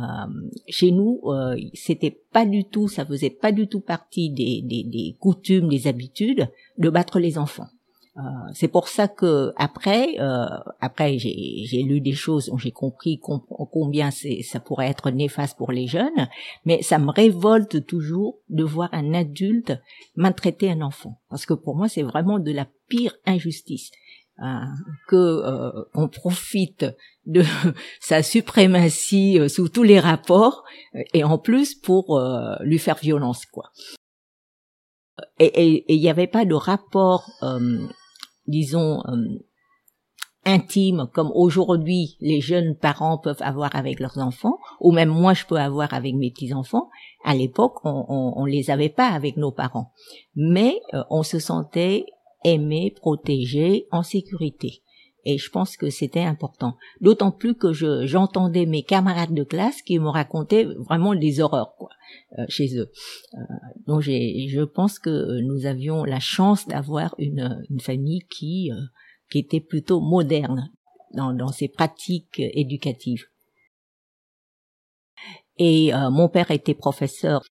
chez 0.68 0.90
nous, 0.90 1.20
euh, 1.26 1.56
c'était 1.74 2.18
pas 2.32 2.44
du 2.44 2.64
tout, 2.64 2.88
ça 2.88 3.04
faisait 3.04 3.30
pas 3.30 3.52
du 3.52 3.68
tout 3.68 3.80
partie 3.80 4.30
des, 4.30 4.62
des, 4.62 4.84
des 4.84 5.16
coutumes, 5.20 5.68
des 5.68 5.86
habitudes 5.86 6.48
de 6.78 6.90
battre 6.90 7.18
les 7.18 7.38
enfants. 7.38 7.68
Euh, 8.16 8.22
c'est 8.54 8.68
pour 8.68 8.88
ça 8.88 9.08
que 9.08 9.52
après, 9.56 10.18
euh, 10.18 10.46
après 10.80 11.18
j'ai 11.18 11.82
lu 11.82 12.00
des 12.00 12.14
choses 12.14 12.50
j'ai 12.56 12.70
compris 12.70 13.20
combien 13.20 14.10
ça 14.10 14.58
pourrait 14.58 14.88
être 14.88 15.10
néfaste 15.10 15.58
pour 15.58 15.70
les 15.70 15.86
jeunes, 15.86 16.28
mais 16.64 16.80
ça 16.80 16.98
me 16.98 17.10
révolte 17.10 17.84
toujours 17.84 18.38
de 18.48 18.64
voir 18.64 18.88
un 18.92 19.12
adulte 19.12 19.74
maltraiter 20.14 20.70
un 20.70 20.80
enfant, 20.80 21.20
parce 21.28 21.44
que 21.44 21.52
pour 21.52 21.76
moi 21.76 21.88
c'est 21.88 22.02
vraiment 22.02 22.38
de 22.38 22.52
la 22.52 22.66
pire 22.88 23.14
injustice. 23.26 23.90
Hein, 24.38 24.74
que 25.08 25.16
euh, 25.16 25.84
on 25.94 26.08
profite 26.08 26.84
de 27.24 27.42
sa 28.00 28.22
suprématie 28.22 29.38
euh, 29.38 29.48
sous 29.48 29.70
tous 29.70 29.82
les 29.82 29.98
rapports 29.98 30.62
et 31.14 31.24
en 31.24 31.38
plus 31.38 31.74
pour 31.74 32.18
euh, 32.18 32.54
lui 32.60 32.78
faire 32.78 32.96
violence 32.96 33.46
quoi. 33.46 33.70
Et 35.38 35.86
il 35.88 35.98
n'y 35.98 36.10
avait 36.10 36.26
pas 36.26 36.44
de 36.44 36.52
rapport, 36.52 37.30
disons, 38.46 39.02
intime 40.44 41.08
comme 41.14 41.30
aujourd'hui 41.34 42.18
les 42.20 42.42
jeunes 42.42 42.76
parents 42.76 43.16
peuvent 43.16 43.40
avoir 43.40 43.74
avec 43.74 43.98
leurs 43.98 44.18
enfants, 44.18 44.58
ou 44.78 44.92
même 44.92 45.08
moi 45.08 45.32
je 45.32 45.46
peux 45.46 45.56
avoir 45.56 45.94
avec 45.94 46.14
mes 46.14 46.30
petits 46.30 46.52
enfants. 46.52 46.90
À 47.24 47.34
l'époque, 47.34 47.82
on, 47.84 48.04
on, 48.10 48.34
on, 48.36 48.44
les 48.44 48.70
avait 48.70 48.90
pas 48.90 49.08
avec 49.08 49.38
nos 49.38 49.52
parents, 49.52 49.90
mais 50.34 50.78
on 51.08 51.22
se 51.22 51.38
sentait 51.38 52.04
aimer, 52.46 52.94
protéger, 52.96 53.86
en 53.90 54.02
sécurité. 54.02 54.82
Et 55.24 55.38
je 55.38 55.50
pense 55.50 55.76
que 55.76 55.90
c'était 55.90 56.22
important. 56.22 56.76
D'autant 57.00 57.32
plus 57.32 57.56
que 57.56 57.72
je, 57.72 58.06
j'entendais 58.06 58.64
mes 58.64 58.84
camarades 58.84 59.34
de 59.34 59.42
classe 59.42 59.82
qui 59.82 59.98
me 59.98 60.08
racontaient 60.08 60.64
vraiment 60.88 61.16
des 61.16 61.40
horreurs 61.40 61.74
quoi, 61.76 61.90
euh, 62.38 62.44
chez 62.48 62.78
eux. 62.78 62.92
Euh, 63.34 63.38
donc 63.88 64.02
j'ai, 64.02 64.46
je 64.48 64.62
pense 64.62 65.00
que 65.00 65.40
nous 65.40 65.66
avions 65.66 66.04
la 66.04 66.20
chance 66.20 66.68
d'avoir 66.68 67.12
une, 67.18 67.60
une 67.68 67.80
famille 67.80 68.22
qui, 68.30 68.70
euh, 68.70 68.76
qui 69.28 69.38
était 69.38 69.60
plutôt 69.60 70.00
moderne 70.00 70.70
dans, 71.14 71.32
dans 71.32 71.50
ses 71.50 71.66
pratiques 71.66 72.38
éducatives. 72.38 73.24
Et 75.58 75.90
mon 76.10 76.28
père 76.28 76.50
était 76.50 76.74
professeur 76.74 77.42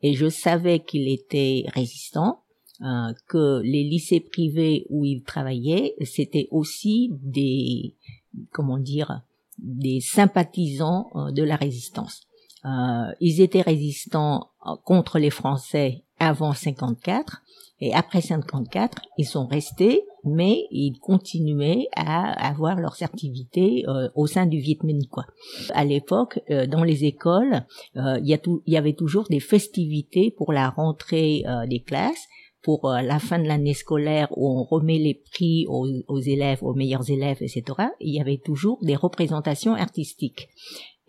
et 0.00 0.14
je 0.14 0.28
savais 0.28 0.78
qu'il 0.78 1.08
était 1.08 1.64
résistant 1.74 2.44
euh, 2.80 3.12
que 3.26 3.60
les 3.64 3.82
lycées 3.82 4.20
privés 4.20 4.86
où 4.88 5.04
il 5.04 5.24
travaillait, 5.24 5.96
c'était 6.04 6.46
aussi 6.52 7.10
des, 7.24 7.96
comment 8.52 8.78
dire, 8.78 9.22
des 9.58 9.98
sympathisants 10.00 11.08
euh, 11.16 11.32
de 11.32 11.42
la 11.42 11.56
résistance. 11.56 12.20
Euh, 12.64 13.12
ils 13.20 13.40
étaient 13.40 13.62
résistants 13.62 14.50
contre 14.84 15.18
les 15.18 15.30
Français 15.30 16.04
avant 16.20 16.52
54 16.52 17.42
et 17.80 17.94
après 17.94 18.20
54 18.20 19.02
ils 19.18 19.26
sont 19.26 19.46
restés 19.46 20.02
mais 20.24 20.66
ils 20.70 20.98
continuaient 21.00 21.88
à 21.96 22.30
avoir 22.48 22.76
leur 22.76 23.00
activités 23.02 23.84
au 24.16 24.26
sein 24.26 24.46
du 24.46 24.58
Viet 24.58 24.80
Minh 24.82 25.06
quoi. 25.06 25.26
À 25.70 25.84
l'époque 25.84 26.40
dans 26.68 26.82
les 26.82 27.04
écoles 27.04 27.64
il 27.94 28.20
y, 28.24 28.36
y, 28.66 28.76
avait 28.76 28.94
toujours 28.94 29.28
des 29.30 29.38
festivités 29.38 30.34
pour 30.36 30.52
la 30.52 30.70
rentrée 30.70 31.44
des 31.68 31.80
classes 31.80 32.26
pour 32.62 32.90
euh, 32.90 33.02
la 33.02 33.18
fin 33.18 33.38
de 33.38 33.46
l'année 33.46 33.74
scolaire 33.74 34.28
où 34.36 34.48
on 34.48 34.64
remet 34.64 34.98
les 34.98 35.14
prix 35.14 35.66
aux, 35.68 36.20
élèves, 36.20 36.62
aux 36.62 36.74
meilleurs 36.74 37.10
élèves, 37.10 37.38
etc., 37.40 37.62
il 38.00 38.14
y 38.14 38.20
avait 38.20 38.38
toujours 38.38 38.78
des 38.82 38.96
représentations 38.96 39.74
artistiques. 39.74 40.48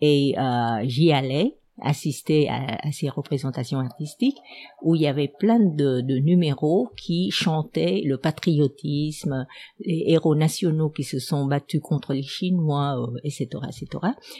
Et 0.00 0.34
euh, 0.38 0.82
j'y 0.84 1.12
allais 1.12 1.56
assister 1.82 2.48
à, 2.48 2.78
ces 2.92 3.08
représentations 3.08 3.78
artistiques 3.78 4.36
où 4.82 4.94
il 4.94 5.02
y 5.02 5.06
avait 5.06 5.32
plein 5.38 5.58
de, 5.58 6.02
numéros 6.18 6.90
qui 6.96 7.30
chantaient 7.30 8.02
le 8.04 8.18
patriotisme, 8.18 9.46
les 9.80 10.04
héros 10.08 10.34
nationaux 10.34 10.90
qui 10.90 11.04
se 11.04 11.18
sont 11.18 11.46
battus 11.46 11.80
contre 11.80 12.12
les 12.12 12.22
Chinois, 12.22 13.10
etc., 13.24 13.48
euh, 13.54 13.66
etc. 13.66 13.88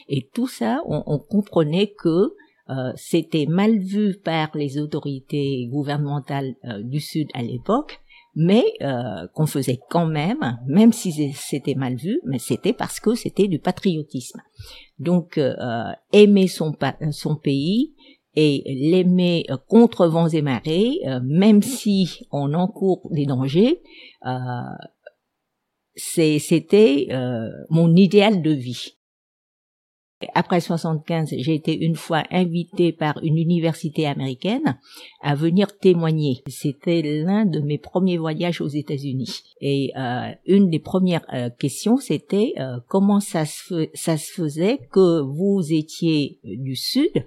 Et 0.09 0.29
tout 0.35 0.49
ça, 0.49 0.83
on, 0.87 1.03
on 1.07 1.19
comprenait 1.19 1.93
que 1.93 2.35
euh, 2.71 2.93
c'était 2.97 3.47
mal 3.47 3.79
vu 3.79 4.17
par 4.19 4.51
les 4.55 4.79
autorités 4.79 5.69
gouvernementales 5.71 6.55
euh, 6.65 6.83
du 6.83 7.01
Sud 7.01 7.29
à 7.35 7.43
l'époque, 7.43 8.01
mais 8.35 8.65
euh, 8.81 9.27
qu'on 9.35 9.47
faisait 9.47 9.81
quand 9.91 10.07
même, 10.07 10.59
même 10.67 10.93
si 10.93 11.33
c'était 11.33 11.75
mal 11.75 11.97
vu, 11.97 12.21
mais 12.25 12.39
c'était 12.39 12.73
parce 12.73 13.01
que 13.01 13.15
c'était 13.15 13.49
du 13.49 13.59
patriotisme. 13.59 14.41
Donc 14.99 15.41
aimer 16.13 16.47
son, 16.47 16.77
son 17.11 17.37
pays 17.37 17.95
et 18.37 18.63
l'aimer 18.67 19.45
euh, 19.51 19.57
contre 19.69 20.07
vents 20.07 20.29
et 20.29 20.43
marées, 20.43 21.01
euh, 21.07 21.21
même 21.25 21.63
si 21.63 22.27
on 22.31 22.55
encourt 22.55 23.09
des 23.11 23.27
dangers, 23.27 23.83
euh, 24.27 24.31
c'était 25.97 27.09
mon 27.69 27.95
idéal 27.95 28.41
de 28.41 28.53
vie. 28.53 28.97
Après 30.35 30.61
75, 30.61 31.35
j'ai 31.39 31.55
été 31.55 31.75
une 31.75 31.95
fois 31.95 32.25
invitée 32.31 32.93
par 32.93 33.19
une 33.23 33.39
université 33.39 34.07
américaine 34.07 34.79
à 35.23 35.35
venir 35.35 35.79
témoigner. 35.79 36.43
C'était 36.47 37.01
l'un 37.03 37.47
de 37.47 37.61
mes 37.61 37.79
premiers 37.79 38.19
voyages 38.19 38.61
aux 38.61 38.69
États-Unis. 38.69 39.43
Et 39.63 39.93
euh, 39.97 40.31
une 40.47 40.69
des 40.69 40.79
premières 40.79 41.25
euh, 41.33 41.49
questions, 41.49 41.97
c'était 41.97 42.53
euh, 42.59 42.81
comment 42.87 43.21
ça 43.21 43.47
se, 43.47 43.89
ça 43.95 44.19
se 44.19 44.31
faisait 44.33 44.79
que 44.93 45.23
vous 45.23 45.73
étiez 45.73 46.39
du 46.45 46.77
Sud 46.77 47.25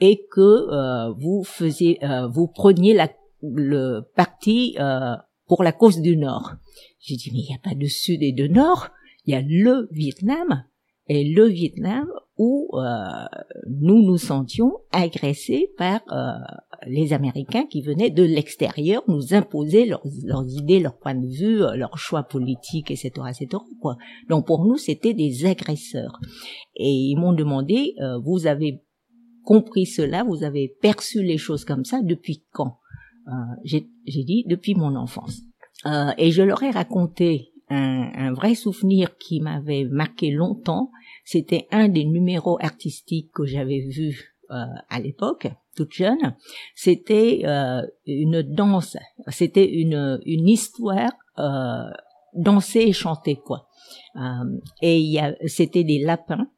et 0.00 0.26
que 0.30 1.14
vous 1.18 1.42
faisiez, 1.42 1.98
vous 2.30 2.48
preniez 2.48 2.92
la, 2.92 3.08
le 3.40 4.02
parti 4.14 4.76
pour 5.46 5.62
la 5.62 5.72
cause 5.72 6.02
du 6.02 6.18
Nord. 6.18 6.52
J'ai 7.00 7.16
dit 7.16 7.30
mais 7.32 7.38
il 7.38 7.48
n'y 7.48 7.54
a 7.54 7.66
pas 7.66 7.74
de 7.74 7.86
Sud 7.86 8.22
et 8.22 8.32
de 8.32 8.46
Nord, 8.46 8.90
il 9.24 9.32
y 9.32 9.34
a 9.34 9.40
le 9.40 9.88
Vietnam 9.90 10.64
et 11.08 11.24
le 11.24 11.46
Vietnam 11.46 12.08
où 12.36 12.68
euh, 12.74 12.82
nous 13.68 14.02
nous 14.02 14.18
sentions 14.18 14.78
agressés 14.92 15.70
par 15.78 16.00
euh, 16.12 16.32
les 16.86 17.12
Américains 17.12 17.66
qui 17.66 17.80
venaient 17.80 18.10
de 18.10 18.22
l'extérieur 18.22 19.02
nous 19.08 19.32
imposer 19.32 19.86
leurs, 19.86 20.04
idées, 20.48 20.80
leurs 20.80 20.98
points 20.98 21.14
de 21.14 21.26
vue, 21.26 21.62
euh, 21.62 21.76
leurs 21.76 21.96
choix 21.96 22.24
politiques, 22.24 22.90
etc., 22.90 23.10
etc. 23.28 23.48
Quoi. 23.80 23.96
Donc 24.28 24.46
pour 24.46 24.66
nous, 24.66 24.76
c'était 24.76 25.14
des 25.14 25.46
agresseurs. 25.46 26.20
Et 26.74 26.90
ils 26.90 27.16
m'ont 27.16 27.32
demandé, 27.32 27.94
vous 28.22 28.46
avez 28.46 28.82
compris 29.44 29.86
cela, 29.86 30.24
vous 30.24 30.44
avez 30.44 30.76
perçu 30.82 31.22
les 31.22 31.38
choses 31.38 31.64
comme 31.64 31.84
ça 31.84 32.02
depuis 32.02 32.44
quand? 32.52 32.78
J'ai 33.64 33.88
dit 34.06 34.44
depuis 34.46 34.74
mon 34.74 34.94
enfance. 34.94 35.40
et 36.18 36.30
je 36.30 36.42
leur 36.42 36.62
ai 36.62 36.70
raconté 36.70 37.52
un, 37.68 38.10
un 38.14 38.32
vrai 38.32 38.54
souvenir 38.54 39.16
qui 39.18 39.40
m'avait 39.40 39.84
marqué 39.84 40.30
longtemps, 40.30 40.90
c'était 41.24 41.66
un 41.70 41.88
des 41.88 42.04
numéros 42.04 42.58
artistiques 42.60 43.32
que 43.32 43.44
j'avais 43.44 43.80
vu 43.80 44.36
euh, 44.50 44.54
à 44.88 45.00
l'époque, 45.00 45.48
toute 45.74 45.92
jeune. 45.92 46.36
C'était 46.74 47.42
euh, 47.44 47.82
une 48.06 48.42
danse, 48.42 48.96
c'était 49.28 49.68
une, 49.68 50.20
une 50.24 50.48
histoire 50.48 51.10
euh, 51.38 51.90
dansée 52.34 52.82
et 52.82 52.92
chantée 52.92 53.36
quoi. 53.36 53.68
Euh, 54.16 54.60
et 54.82 55.18
c'était 55.46 55.84
des 55.84 55.98
lapins 55.98 56.48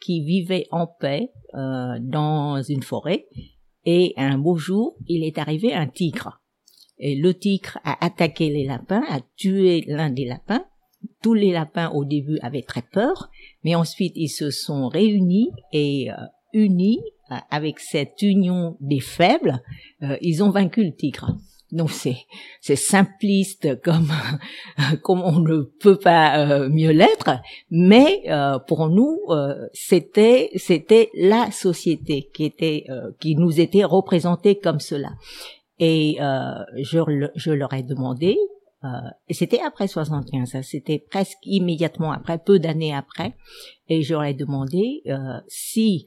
qui 0.00 0.24
vivaient 0.24 0.66
en 0.70 0.86
paix 0.86 1.32
euh, 1.54 1.98
dans 2.00 2.62
une 2.62 2.82
forêt. 2.82 3.26
Et 3.84 4.14
un 4.16 4.38
beau 4.38 4.56
jour, 4.56 4.96
il 5.06 5.24
est 5.24 5.38
arrivé 5.38 5.74
un 5.74 5.86
tigre. 5.86 6.40
Et 6.98 7.16
le 7.16 7.34
tigre 7.34 7.78
a 7.84 8.04
attaqué 8.04 8.50
les 8.50 8.64
lapins, 8.64 9.02
a 9.08 9.20
tué 9.36 9.84
l'un 9.86 10.10
des 10.10 10.24
lapins. 10.24 10.64
Tous 11.22 11.34
les 11.34 11.52
lapins 11.52 11.90
au 11.90 12.04
début 12.04 12.38
avaient 12.40 12.62
très 12.62 12.82
peur, 12.82 13.30
mais 13.62 13.74
ensuite, 13.74 14.12
ils 14.16 14.28
se 14.28 14.50
sont 14.50 14.88
réunis 14.88 15.50
et 15.72 16.10
euh, 16.10 16.14
unis 16.52 17.00
euh, 17.30 17.36
avec 17.50 17.80
cette 17.80 18.22
union 18.22 18.76
des 18.80 19.00
faibles, 19.00 19.62
euh, 20.02 20.16
ils 20.20 20.42
ont 20.42 20.50
vaincu 20.50 20.84
le 20.84 20.94
tigre. 20.94 21.36
Donc 21.72 21.90
c'est 21.90 22.18
c'est 22.60 22.76
simpliste 22.76 23.80
comme 23.80 24.12
comme 25.02 25.22
on 25.22 25.40
ne 25.40 25.62
peut 25.62 25.98
pas 25.98 26.68
mieux 26.68 26.92
l'être, 26.92 27.40
mais 27.68 28.22
pour 28.68 28.90
nous 28.90 29.18
c'était 29.72 30.50
c'était 30.54 31.10
la 31.14 31.50
société 31.50 32.30
qui 32.32 32.44
était 32.44 32.84
qui 33.18 33.34
nous 33.34 33.58
était 33.60 33.82
représentée 33.82 34.60
comme 34.60 34.78
cela. 34.78 35.14
Et 35.84 36.16
je 36.18 37.28
je 37.34 37.50
leur 37.50 37.72
ai 37.74 37.82
demandé 37.82 38.38
euh, 38.84 38.88
et 39.28 39.34
c'était 39.34 39.60
après 39.60 39.88
75, 39.88 40.60
c'était 40.62 40.98
presque 40.98 41.38
immédiatement 41.44 42.12
après, 42.12 42.38
peu 42.38 42.58
d'années 42.58 42.94
après. 42.94 43.36
Et 43.88 44.02
j'aurais 44.02 44.34
demandé 44.34 45.02
euh, 45.06 45.40
si 45.48 46.06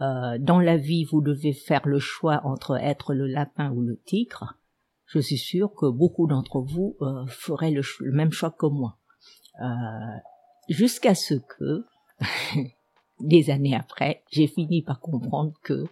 euh, 0.00 0.36
dans 0.38 0.60
la 0.60 0.76
vie 0.76 1.04
vous 1.04 1.20
devez 1.20 1.52
faire 1.52 1.86
le 1.86 1.98
choix 1.98 2.40
entre 2.44 2.76
être 2.76 3.14
le 3.14 3.26
lapin 3.26 3.70
ou 3.70 3.82
le 3.82 3.96
tigre. 4.04 4.54
Je 5.06 5.20
suis 5.20 5.38
sûre 5.38 5.72
que 5.74 5.86
beaucoup 5.86 6.26
d'entre 6.26 6.60
vous 6.60 6.96
feraient 7.28 7.70
le, 7.70 7.82
même 8.10 8.32
choix 8.32 8.50
que 8.50 8.66
moi. 8.66 8.98
Jusqu'à 10.68 11.14
ce 11.14 11.34
que 11.34 11.84
des 13.20 13.50
années 13.50 13.76
après, 13.76 14.24
j'ai 14.32 14.48
fini 14.48 14.82
par 14.82 14.98
comprendre 14.98 15.52
que 15.62 15.84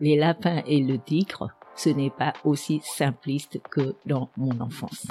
les 0.00 0.16
lapins 0.16 0.64
et 0.66 0.82
le 0.82 0.98
tigre, 0.98 1.55
ce 1.76 1.90
n'est 1.90 2.10
pas 2.10 2.32
aussi 2.44 2.80
simpliste 2.84 3.60
que 3.70 3.94
dans 4.04 4.30
mon 4.36 4.60
enfance. 4.60 5.06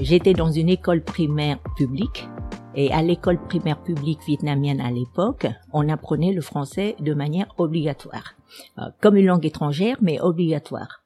J'étais 0.00 0.32
dans 0.32 0.50
une 0.50 0.68
école 0.68 1.02
primaire 1.02 1.58
publique 1.76 2.26
et 2.74 2.92
à 2.92 3.02
l'école 3.02 3.42
primaire 3.46 3.82
publique 3.82 4.20
vietnamienne 4.26 4.80
à 4.80 4.90
l'époque, 4.90 5.46
on 5.72 5.88
apprenait 5.88 6.32
le 6.32 6.40
français 6.40 6.96
de 7.00 7.12
manière 7.12 7.52
obligatoire, 7.58 8.34
euh, 8.78 8.82
comme 9.00 9.16
une 9.16 9.26
langue 9.26 9.44
étrangère 9.44 9.98
mais 10.00 10.20
obligatoire. 10.20 11.04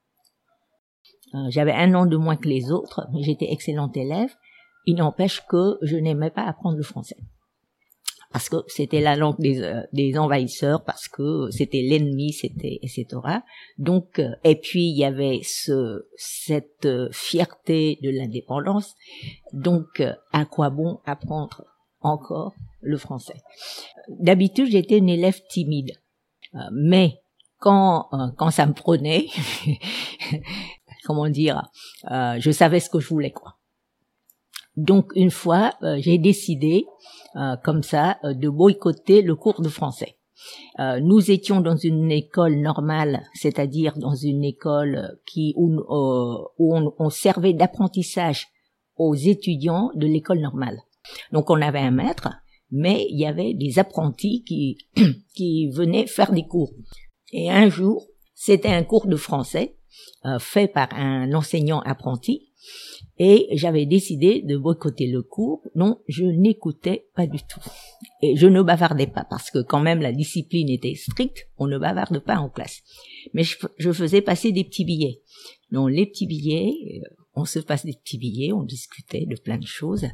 Euh, 1.34 1.38
j'avais 1.50 1.72
un 1.72 1.94
an 1.94 2.06
de 2.06 2.16
moins 2.16 2.36
que 2.36 2.48
les 2.48 2.70
autres, 2.70 3.06
mais 3.12 3.22
j'étais 3.22 3.50
excellente 3.50 3.96
élève. 3.96 4.30
Il 4.86 4.96
n'empêche 4.96 5.44
que 5.48 5.78
je 5.82 5.96
n'aimais 5.96 6.30
pas 6.30 6.44
apprendre 6.44 6.76
le 6.76 6.84
français 6.84 7.16
parce 8.36 8.50
que 8.50 8.64
c'était 8.66 9.00
la 9.00 9.16
langue 9.16 9.38
des, 9.38 9.62
euh, 9.62 9.80
des 9.94 10.18
envahisseurs, 10.18 10.84
parce 10.84 11.08
que 11.08 11.48
c'était 11.50 11.80
l'ennemi, 11.80 12.34
c'était 12.34 12.78
etc. 12.82 13.06
Donc 13.78 14.18
euh, 14.18 14.28
et 14.44 14.56
puis 14.56 14.90
il 14.90 14.94
y 14.94 15.06
avait 15.06 15.40
ce 15.42 16.06
cette 16.18 16.84
euh, 16.84 17.08
fierté 17.12 17.98
de 18.02 18.10
l'indépendance. 18.10 18.94
Donc 19.54 20.02
à 20.34 20.44
quoi 20.44 20.68
bon 20.68 21.00
apprendre 21.06 21.64
encore 22.00 22.52
le 22.82 22.98
français? 22.98 23.40
D'habitude 24.10 24.68
j'étais 24.70 24.98
une 24.98 25.08
élève 25.08 25.40
timide, 25.48 25.92
mais 26.72 27.22
quand 27.58 28.10
quand 28.36 28.50
ça 28.50 28.66
me 28.66 28.74
prenait, 28.74 29.28
comment 31.06 31.30
dire, 31.30 31.70
je 32.04 32.50
savais 32.50 32.80
ce 32.80 32.90
que 32.90 33.00
je 33.00 33.08
voulais 33.08 33.30
quoi. 33.30 33.55
Donc 34.76 35.12
une 35.14 35.30
fois, 35.30 35.74
j'ai 35.98 36.18
décidé 36.18 36.86
euh, 37.36 37.56
comme 37.62 37.82
ça 37.82 38.18
euh, 38.24 38.32
de 38.32 38.48
boycotter 38.48 39.20
le 39.20 39.36
cours 39.36 39.60
de 39.60 39.68
français. 39.68 40.16
Euh, 40.78 41.00
nous 41.00 41.30
étions 41.30 41.60
dans 41.60 41.76
une 41.76 42.10
école 42.10 42.56
normale, 42.60 43.24
c'est-à-dire 43.34 43.98
dans 43.98 44.14
une 44.14 44.42
école 44.42 45.18
qui 45.26 45.52
où, 45.54 45.78
on, 46.58 46.94
on, 46.98 47.10
servait 47.10 47.52
d'apprentissage 47.52 48.46
aux 48.96 49.14
étudiants 49.14 49.90
de 49.94 50.06
l'école 50.06 50.40
normale. 50.40 50.78
Donc 51.30 51.50
on 51.50 51.60
avait 51.60 51.80
un 51.80 51.90
maître, 51.90 52.30
mais 52.70 53.06
il 53.10 53.18
y 53.18 53.26
avait 53.26 53.52
des 53.52 53.78
apprentis 53.78 54.42
qui 54.44 54.78
qui 55.34 55.68
venaient 55.68 56.06
faire 56.06 56.32
des 56.32 56.46
cours. 56.46 56.72
Et 57.34 57.50
un 57.50 57.68
jour, 57.68 58.06
c'était 58.34 58.72
un 58.72 58.82
cours 58.82 59.08
de 59.08 59.16
français 59.16 59.76
fait 60.40 60.68
par 60.68 60.88
un 60.92 61.32
enseignant 61.32 61.80
apprenti 61.80 62.52
et 63.18 63.48
j'avais 63.52 63.86
décidé 63.86 64.42
de 64.42 64.56
boycotter 64.56 65.06
le 65.06 65.22
cours. 65.22 65.62
Non, 65.74 66.00
je 66.06 66.24
n'écoutais 66.24 67.06
pas 67.14 67.26
du 67.26 67.38
tout. 67.38 67.60
Et 68.22 68.36
je 68.36 68.46
ne 68.46 68.62
bavardais 68.62 69.06
pas 69.06 69.24
parce 69.28 69.50
que 69.50 69.62
quand 69.62 69.80
même 69.80 70.00
la 70.00 70.12
discipline 70.12 70.68
était 70.68 70.94
stricte, 70.94 71.48
on 71.56 71.66
ne 71.66 71.78
bavarde 71.78 72.18
pas 72.18 72.36
en 72.36 72.50
classe. 72.50 72.82
Mais 73.32 73.42
je, 73.42 73.92
faisais 73.92 74.20
passer 74.20 74.52
des 74.52 74.64
petits 74.64 74.84
billets. 74.84 75.22
Donc 75.70 75.90
les 75.90 76.06
petits 76.06 76.26
billets, 76.26 76.74
euh, 77.02 77.08
on 77.34 77.44
se 77.44 77.58
passe 77.58 77.86
des 77.86 77.94
petits 77.94 78.18
billets, 78.18 78.52
on 78.52 78.62
discutait 78.62 79.26
de 79.26 79.36
plein 79.36 79.58
de 79.58 79.66
choses. 79.66 80.06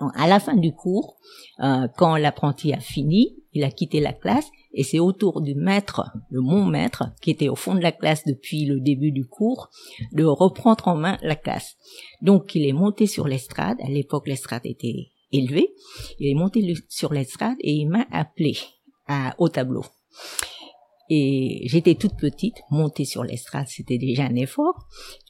à 0.00 0.26
la 0.26 0.40
fin 0.40 0.56
du 0.56 0.72
cours, 0.72 1.18
euh, 1.60 1.86
quand 1.96 2.16
l'apprenti 2.16 2.72
a 2.72 2.80
fini, 2.80 3.36
il 3.52 3.62
a 3.64 3.70
quitté 3.70 4.00
la 4.00 4.12
classe 4.12 4.50
Et 4.76 4.84
c'est 4.84 5.00
autour 5.00 5.40
du 5.40 5.54
maître, 5.54 6.04
de 6.30 6.38
mon 6.38 6.64
maître, 6.66 7.04
qui 7.22 7.30
était 7.30 7.48
au 7.48 7.56
fond 7.56 7.74
de 7.74 7.80
la 7.80 7.92
classe 7.92 8.24
depuis 8.24 8.66
le 8.66 8.78
début 8.78 9.10
du 9.10 9.24
cours, 9.24 9.70
de 10.12 10.22
reprendre 10.22 10.86
en 10.86 10.96
main 10.96 11.16
la 11.22 11.34
classe. 11.34 11.76
Donc 12.20 12.54
il 12.54 12.66
est 12.66 12.74
monté 12.74 13.06
sur 13.06 13.26
l'estrade, 13.26 13.78
à 13.82 13.88
l'époque 13.88 14.28
l'estrade 14.28 14.64
était 14.64 15.08
élevée, 15.32 15.74
il 16.20 16.30
est 16.30 16.34
monté 16.34 16.74
sur 16.88 17.12
l'estrade 17.12 17.56
et 17.60 17.72
il 17.72 17.86
m'a 17.88 18.06
appelé 18.12 18.58
au 19.38 19.48
tableau. 19.48 19.84
Et 21.08 21.62
j'étais 21.68 21.94
toute 21.94 22.16
petite, 22.16 22.56
montée 22.70 23.04
sur 23.04 23.24
l'estrade, 23.24 23.68
c'était 23.68 23.98
déjà 23.98 24.24
un 24.24 24.34
effort. 24.34 24.86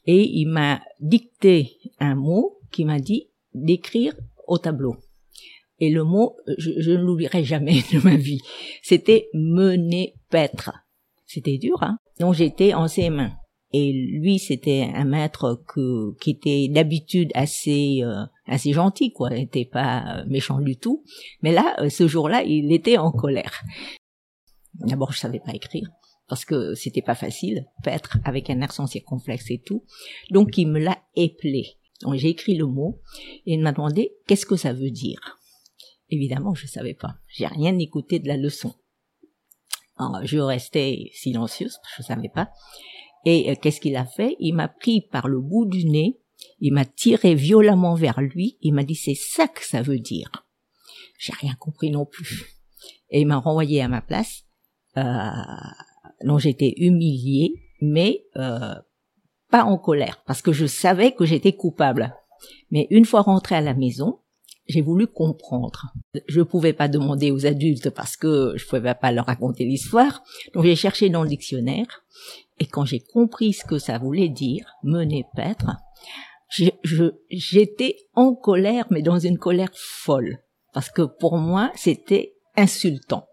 Et 0.07 0.23
il 0.23 0.47
m'a 0.47 0.81
dicté 1.01 1.77
un 2.01 2.15
mot 2.15 2.59
qui 2.73 2.85
m'a 2.85 2.99
dit 2.99 3.29
d'écrire 3.55 4.15
au 4.47 4.59
tableau. 4.59 4.97
Et 5.79 5.91
le 5.91 6.05
mot, 6.05 6.37
je, 6.59 6.71
je 6.79 6.93
ne 6.93 7.03
l'oublierai 7.03 7.45
jamais 7.45 7.83
de 7.93 8.03
ma 8.03 8.17
vie. 8.17 8.41
C'était 8.83 9.29
mener 9.35 10.15
paître. 10.31 10.73
C'était 11.27 11.59
dur, 11.59 11.83
hein. 11.83 11.99
Donc 12.21 12.35
j'étais 12.35 12.75
en 12.75 12.89
ses 12.89 13.11
mains. 13.11 13.33
Et 13.73 13.93
lui, 13.93 14.39
c'était 14.39 14.91
un 14.95 15.05
maître 15.05 15.63
que, 15.69 16.17
qui 16.21 16.31
était 16.31 16.69
d'habitude 16.71 17.31
assez 17.35 17.99
euh, 18.03 18.25
assez 18.47 18.73
gentil, 18.73 19.13
quoi. 19.13 19.31
Il 19.33 19.41
n'était 19.41 19.65
pas 19.65 20.25
méchant 20.27 20.61
du 20.61 20.77
tout. 20.79 21.05
Mais 21.43 21.53
là, 21.53 21.77
euh, 21.81 21.89
ce 21.89 22.07
jour-là, 22.07 22.43
il 22.43 22.73
était 22.73 22.97
en 22.97 23.11
colère. 23.11 23.63
D'abord, 24.75 25.13
je 25.13 25.19
savais 25.19 25.41
pas 25.41 25.53
écrire 25.53 25.89
parce 26.29 26.45
que 26.45 26.75
c'était 26.75 27.03
pas 27.03 27.15
facile, 27.15 27.67
paître 27.83 28.19
avec 28.25 28.51
un 28.51 28.63
accent 28.63 28.87
circonflexe 28.87 29.51
et 29.51 29.61
tout. 29.65 29.85
Donc, 30.31 30.59
il 30.59 30.69
me 30.69 30.81
l'a 30.81 30.99
éplé. 31.15 31.77
Donc, 32.03 32.15
j'ai 32.15 32.29
écrit 32.29 32.57
le 32.57 32.67
mot 32.67 33.01
et 33.47 33.55
il 33.55 33.61
m'a 33.61 33.73
demandé 33.73 34.13
qu'est-ce 34.27 34.47
que 34.47 34.57
ça 34.57 34.73
veut 34.73 34.91
dire? 34.91 35.39
Évidemment, 36.11 36.55
je 36.55 36.67
savais 36.67 36.95
pas. 36.95 37.17
J'ai 37.27 37.47
rien 37.47 37.79
écouté 37.79 38.19
de 38.19 38.29
la 38.29 38.37
leçon. 38.37 38.75
Alors, 39.97 40.25
je 40.25 40.39
restais 40.39 41.11
silencieuse, 41.13 41.79
je 41.97 42.03
savais 42.03 42.29
pas. 42.29 42.51
Et 43.25 43.51
euh, 43.51 43.55
qu'est-ce 43.61 43.81
qu'il 43.81 43.97
a 43.97 44.05
fait? 44.05 44.37
Il 44.39 44.55
m'a 44.55 44.69
pris 44.69 45.01
par 45.01 45.27
le 45.27 45.41
bout 45.41 45.67
du 45.67 45.87
nez, 45.87 46.21
il 46.61 46.73
m'a 46.73 46.85
tiré 46.85 47.35
violemment 47.35 47.95
vers 47.95 48.21
lui, 48.21 48.59
il 48.61 48.73
m'a 48.73 48.85
dit 48.85 48.95
c'est 48.95 49.15
ça 49.15 49.49
que 49.49 49.65
ça 49.65 49.83
veut 49.83 49.99
dire. 49.99 50.31
J'ai 51.19 51.33
rien 51.33 51.55
compris 51.59 51.91
non 51.91 52.05
plus. 52.05 52.47
Et 53.11 53.21
il 53.21 53.27
m'a 53.27 53.39
renvoyé 53.39 53.81
à 53.81 53.89
ma 53.89 54.03
place 54.03 54.45
euh, 54.97 55.03
dont 56.25 56.39
j'étais 56.39 56.75
humiliée, 56.77 57.55
mais 57.81 58.25
euh, 58.37 58.75
pas 59.51 59.65
en 59.65 59.79
colère, 59.79 60.23
parce 60.27 60.43
que 60.43 60.53
je 60.53 60.67
savais 60.67 61.13
que 61.13 61.25
j'étais 61.25 61.55
coupable. 61.55 62.15
Mais 62.71 62.87
une 62.91 63.05
fois 63.05 63.23
rentrée 63.23 63.57
à 63.57 63.61
la 63.61 63.75
maison, 63.75 64.21
j'ai 64.69 64.83
voulu 64.83 65.07
comprendre. 65.07 65.93
Je 66.27 66.41
ne 66.41 66.45
pouvais 66.45 66.73
pas 66.73 66.89
demander 66.89 67.31
aux 67.31 67.47
adultes 67.47 67.91
parce 67.91 68.17
que 68.17 68.55
je 68.57 68.65
ne 68.65 68.69
pouvais 68.69 68.95
pas 68.95 69.13
leur 69.13 69.27
raconter 69.27 69.65
l'histoire. 69.65 70.23
Donc 70.55 70.65
j'ai 70.65 70.77
cherché 70.77 71.09
dans 71.09 71.23
le 71.23 71.29
dictionnaire 71.29 72.05
et 72.59 72.67
quand 72.67 72.85
j'ai 72.85 73.01
compris 73.01 73.53
ce 73.53 73.65
que 73.65 73.79
ça 73.79 73.99
voulait 73.99 74.29
dire, 74.29 74.67
mener 74.83 75.25
paître, 75.35 75.71
j'étais 77.31 77.97
en 78.15 78.35
colère, 78.35 78.87
mais 78.91 79.03
dans 79.03 79.19
une 79.19 79.39
colère 79.39 79.71
folle. 79.75 80.39
Parce 80.73 80.91
que 80.91 81.03
pour 81.03 81.37
moi, 81.39 81.71
c'était 81.75 82.35
insultant 82.57 83.27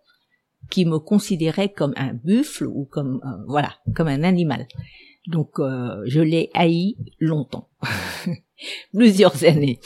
qui 0.69 0.85
me 0.85 0.99
considérait 0.99 1.69
comme 1.69 1.93
un 1.97 2.13
buffle 2.13 2.67
ou 2.67 2.85
comme 2.85 3.21
euh, 3.25 3.43
voilà 3.47 3.73
comme 3.95 4.07
un 4.07 4.23
animal. 4.23 4.67
Donc 5.27 5.59
euh, 5.59 6.01
je 6.05 6.19
l'ai 6.19 6.49
haï 6.53 6.95
longtemps, 7.19 7.69
plusieurs 8.93 9.43
années. 9.43 9.79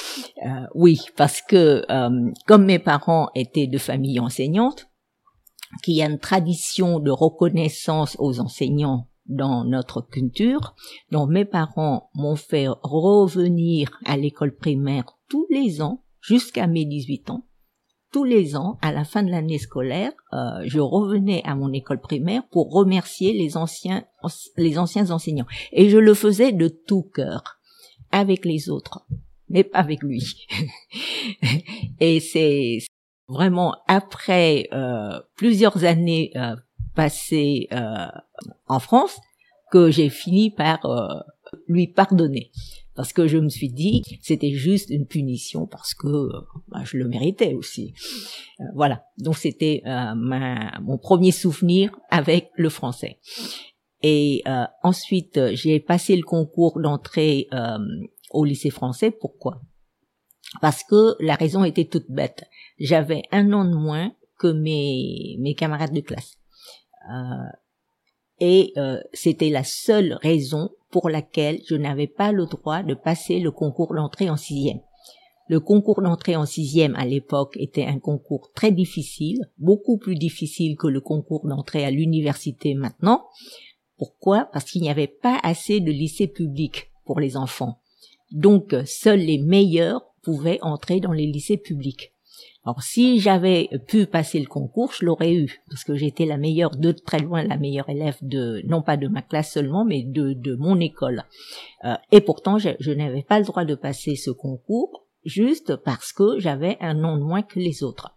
Euh, 0.45 0.65
oui, 0.73 0.99
parce 1.15 1.41
que 1.41 1.83
comme 2.45 2.65
mes 2.65 2.79
parents 2.79 3.29
étaient 3.35 3.67
de 3.67 3.77
famille 3.77 4.19
enseignante, 4.19 4.87
qu'il 5.83 6.01
a 6.01 6.05
une 6.05 6.19
tradition 6.19 6.99
de 6.99 7.11
reconnaissance 7.11 8.15
aux 8.19 8.39
enseignants 8.39 9.07
dans 9.27 9.63
notre 9.65 10.01
culture. 10.01 10.75
Donc 11.11 11.29
mes 11.29 11.45
parents 11.45 12.09
m'ont 12.15 12.35
fait 12.35 12.67
revenir 12.81 13.99
à 14.05 14.17
l'école 14.17 14.55
primaire 14.55 15.05
tous 15.29 15.45
les 15.49 15.81
ans 15.81 16.03
jusqu'à 16.21 16.67
mes 16.67 16.85
18 16.85 17.29
ans 17.29 17.45
tous 18.11 18.23
les 18.23 18.55
ans, 18.55 18.77
à 18.81 18.91
la 18.91 19.03
fin 19.03 19.23
de 19.23 19.29
l'année 19.29 19.57
scolaire, 19.57 20.13
euh, 20.33 20.63
je 20.65 20.79
revenais 20.79 21.41
à 21.45 21.55
mon 21.55 21.73
école 21.73 21.99
primaire 21.99 22.43
pour 22.51 22.71
remercier 22.71 23.33
les 23.33 23.57
anciens, 23.57 24.05
les 24.55 24.77
anciens 24.77 25.11
enseignants. 25.11 25.47
Et 25.71 25.89
je 25.89 25.97
le 25.97 26.13
faisais 26.13 26.51
de 26.51 26.67
tout 26.67 27.03
cœur, 27.03 27.59
avec 28.11 28.45
les 28.45 28.69
autres, 28.69 29.05
mais 29.49 29.63
pas 29.63 29.79
avec 29.79 30.01
lui. 30.03 30.47
Et 31.99 32.19
c'est 32.19 32.79
vraiment 33.27 33.75
après 33.87 34.69
euh, 34.71 35.19
plusieurs 35.35 35.83
années 35.83 36.31
euh, 36.35 36.55
passées 36.95 37.67
en 38.67 38.79
France 38.79 39.19
que 39.71 39.91
j'ai 39.91 40.09
fini 40.09 40.49
par 40.49 40.79
lui 41.67 41.87
pardonner 41.87 42.51
parce 42.97 43.13
que 43.13 43.27
je 43.27 43.37
me 43.37 43.47
suis 43.47 43.69
dit 43.69 44.01
c'était 44.21 44.51
juste 44.51 44.89
une 44.89 45.05
punition 45.05 45.67
parce 45.67 45.93
que 45.93 46.29
bah, 46.67 46.81
je 46.83 46.97
le 46.97 47.07
méritais 47.07 47.53
aussi. 47.53 47.93
Euh, 48.59 48.63
voilà, 48.75 49.05
donc 49.19 49.37
c'était 49.37 49.83
euh, 49.85 50.15
mon 50.15 50.97
premier 50.97 51.31
souvenir 51.31 51.95
avec 52.09 52.49
le 52.55 52.69
français. 52.69 53.19
Et 54.01 54.41
euh, 54.47 54.65
ensuite, 54.83 55.39
j'ai 55.53 55.79
passé 55.79 56.15
le 56.15 56.23
concours 56.23 56.79
d'entrée 56.81 57.47
au 58.31 58.43
lycée 58.43 58.69
français. 58.69 59.11
Pourquoi? 59.11 59.61
Parce 60.61 60.83
que 60.83 61.15
la 61.19 61.35
raison 61.35 61.63
était 61.63 61.85
toute 61.85 62.09
bête. 62.09 62.45
J'avais 62.79 63.23
un 63.31 63.53
an 63.53 63.65
de 63.65 63.75
moins 63.75 64.11
que 64.39 64.47
mes, 64.47 65.35
mes 65.39 65.55
camarades 65.55 65.93
de 65.93 66.01
classe. 66.01 66.37
Et 68.39 68.73
c'était 69.13 69.49
la 69.49 69.63
seule 69.63 70.17
raison 70.21 70.69
pour 70.91 71.09
laquelle 71.09 71.59
je 71.67 71.75
n'avais 71.75 72.07
pas 72.07 72.31
le 72.31 72.45
droit 72.45 72.83
de 72.83 72.93
passer 72.93 73.39
le 73.39 73.51
concours 73.51 73.93
d'entrée 73.93 74.29
en 74.29 74.37
sixième. 74.37 74.79
Le 75.49 75.59
concours 75.59 76.01
d'entrée 76.01 76.35
en 76.35 76.45
sixième 76.45 76.95
à 76.95 77.05
l'époque 77.05 77.55
était 77.57 77.85
un 77.85 77.99
concours 77.99 78.51
très 78.53 78.71
difficile, 78.71 79.39
beaucoup 79.57 79.97
plus 79.97 80.15
difficile 80.15 80.75
que 80.75 80.87
le 80.87 80.99
concours 80.99 81.47
d'entrée 81.47 81.85
à 81.85 81.91
l'université 81.91 82.73
maintenant. 82.73 83.25
Pourquoi? 83.97 84.49
Parce 84.51 84.65
qu'il 84.65 84.81
n'y 84.81 84.89
avait 84.89 85.07
pas 85.07 85.39
assez 85.43 85.79
de 85.79 85.91
lycées 85.91 86.27
publics 86.27 86.91
pour 87.05 87.19
les 87.19 87.37
enfants. 87.37 87.79
Donc 88.31 88.75
seuls 88.85 89.21
les 89.21 89.37
meilleurs 89.37 90.01
pouvaient 90.21 90.59
entrer 90.61 90.99
dans 90.99 91.13
les 91.13 91.27
lycées 91.27 91.57
publics. 91.57 92.11
Alors 92.67 92.83
si 92.83 93.21
j'avais 93.21 93.69
pu 93.87 94.07
passer 94.07 94.41
le 94.41 94.45
concours, 94.45 94.91
je 94.91 95.05
l'aurais 95.05 95.33
eu, 95.33 95.61
parce 95.69 95.85
que 95.85 95.95
j'étais 95.95 96.25
la 96.25 96.35
meilleure, 96.35 96.75
de 96.75 96.91
très 96.91 97.19
loin 97.19 97.41
la 97.41 97.55
meilleure 97.55 97.87
élève 97.87 98.17
de, 98.21 98.61
non 98.67 98.81
pas 98.81 98.97
de 98.97 99.07
ma 99.07 99.21
classe 99.21 99.53
seulement, 99.53 99.85
mais 99.85 100.03
de, 100.03 100.33
de 100.33 100.53
mon 100.55 100.77
école. 100.81 101.23
Euh, 101.85 101.95
et 102.11 102.19
pourtant, 102.19 102.57
je, 102.57 102.71
je 102.81 102.91
n'avais 102.91 103.23
pas 103.23 103.39
le 103.39 103.45
droit 103.45 103.63
de 103.63 103.73
passer 103.73 104.17
ce 104.17 104.31
concours, 104.31 105.05
juste 105.23 105.77
parce 105.77 106.11
que 106.11 106.39
j'avais 106.39 106.75
un 106.81 106.93
nom 106.93 107.15
de 107.15 107.23
moins 107.23 107.41
que 107.41 107.57
les 107.57 107.83
autres. 107.83 108.13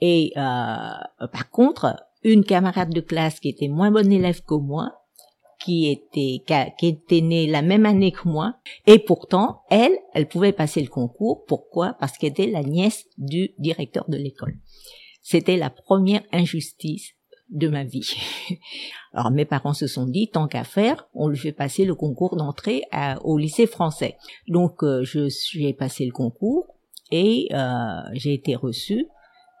Et 0.00 0.32
euh, 0.38 0.40
par 0.40 1.50
contre, 1.50 1.94
une 2.24 2.44
camarade 2.44 2.94
de 2.94 3.00
classe 3.02 3.40
qui 3.40 3.50
était 3.50 3.68
moins 3.68 3.90
bonne 3.90 4.10
élève 4.10 4.40
que 4.42 4.54
moi, 4.54 5.01
qui 5.64 5.90
était 5.90 6.42
qui 6.78 6.86
était 6.86 7.20
née 7.20 7.46
la 7.46 7.62
même 7.62 7.86
année 7.86 8.12
que 8.12 8.28
moi. 8.28 8.54
Et 8.86 8.98
pourtant 8.98 9.62
elle 9.70 9.96
elle 10.14 10.28
pouvait 10.28 10.52
passer 10.52 10.80
le 10.82 10.88
concours. 10.88 11.44
Pourquoi? 11.46 11.94
Parce 12.00 12.18
qu'elle 12.18 12.30
était 12.30 12.46
la 12.46 12.62
nièce 12.62 13.04
du 13.18 13.50
directeur 13.58 14.08
de 14.08 14.16
l'école. 14.16 14.58
C'était 15.22 15.56
la 15.56 15.70
première 15.70 16.22
injustice 16.32 17.14
de 17.50 17.68
ma 17.68 17.84
vie. 17.84 18.10
Alors 19.12 19.30
mes 19.30 19.44
parents 19.44 19.74
se 19.74 19.86
sont 19.86 20.06
dit 20.06 20.28
tant 20.28 20.48
qu'à 20.48 20.64
faire 20.64 21.08
on 21.14 21.28
lui 21.28 21.38
fait 21.38 21.52
passer 21.52 21.84
le 21.84 21.94
concours 21.94 22.36
d'entrée 22.36 22.82
au 23.22 23.38
lycée 23.38 23.66
français. 23.66 24.16
Donc 24.48 24.82
euh, 24.82 25.04
je 25.04 25.28
j'ai 25.52 25.72
passé 25.74 26.04
le 26.04 26.12
concours 26.12 26.66
et 27.10 27.48
euh, 27.52 28.00
j'ai 28.14 28.32
été 28.34 28.56
reçue 28.56 29.06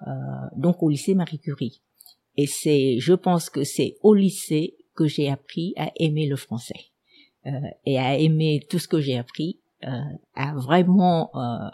euh, 0.06 0.10
donc 0.56 0.82
au 0.82 0.88
lycée 0.88 1.14
Marie 1.14 1.38
Curie. 1.38 1.82
Et 2.36 2.46
c'est 2.46 2.98
je 2.98 3.12
pense 3.12 3.50
que 3.50 3.62
c'est 3.62 3.98
au 4.02 4.14
lycée 4.14 4.76
que 4.94 5.06
j'ai 5.06 5.30
appris 5.30 5.74
à 5.76 5.90
aimer 5.96 6.26
le 6.26 6.36
français 6.36 6.90
euh, 7.46 7.50
et 7.84 7.98
à 7.98 8.18
aimer 8.18 8.64
tout 8.68 8.78
ce 8.78 8.88
que 8.88 9.00
j'ai 9.00 9.18
appris, 9.18 9.60
euh, 9.84 10.00
à 10.34 10.54
vraiment 10.54 11.30
euh, 11.34 11.68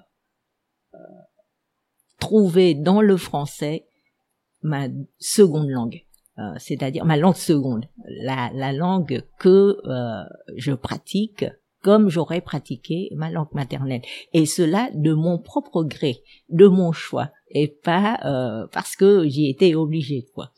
euh, 0.94 0.98
trouver 2.18 2.74
dans 2.74 3.02
le 3.02 3.16
français 3.16 3.86
ma 4.62 4.88
seconde 5.18 5.68
langue, 5.68 6.04
euh, 6.38 6.54
c'est-à-dire 6.58 7.04
ma 7.04 7.16
langue 7.16 7.36
seconde, 7.36 7.86
la, 8.06 8.50
la 8.54 8.72
langue 8.72 9.22
que 9.38 9.76
je 10.56 10.72
pratique 10.72 11.44
comme 11.80 12.08
j'aurais 12.08 12.40
pratiqué 12.40 13.08
ma 13.14 13.30
langue 13.30 13.52
maternelle. 13.52 14.02
Et 14.32 14.46
cela 14.46 14.90
de 14.94 15.12
mon 15.12 15.38
propre 15.38 15.84
gré, 15.84 16.24
de 16.48 16.66
mon 16.66 16.90
choix, 16.90 17.30
et 17.50 17.68
pas 17.68 18.18
parce 18.72 18.96
que 18.96 19.28
j'y 19.28 19.48
étais 19.48 19.76
obligée, 19.76 20.26
quoi. 20.34 20.50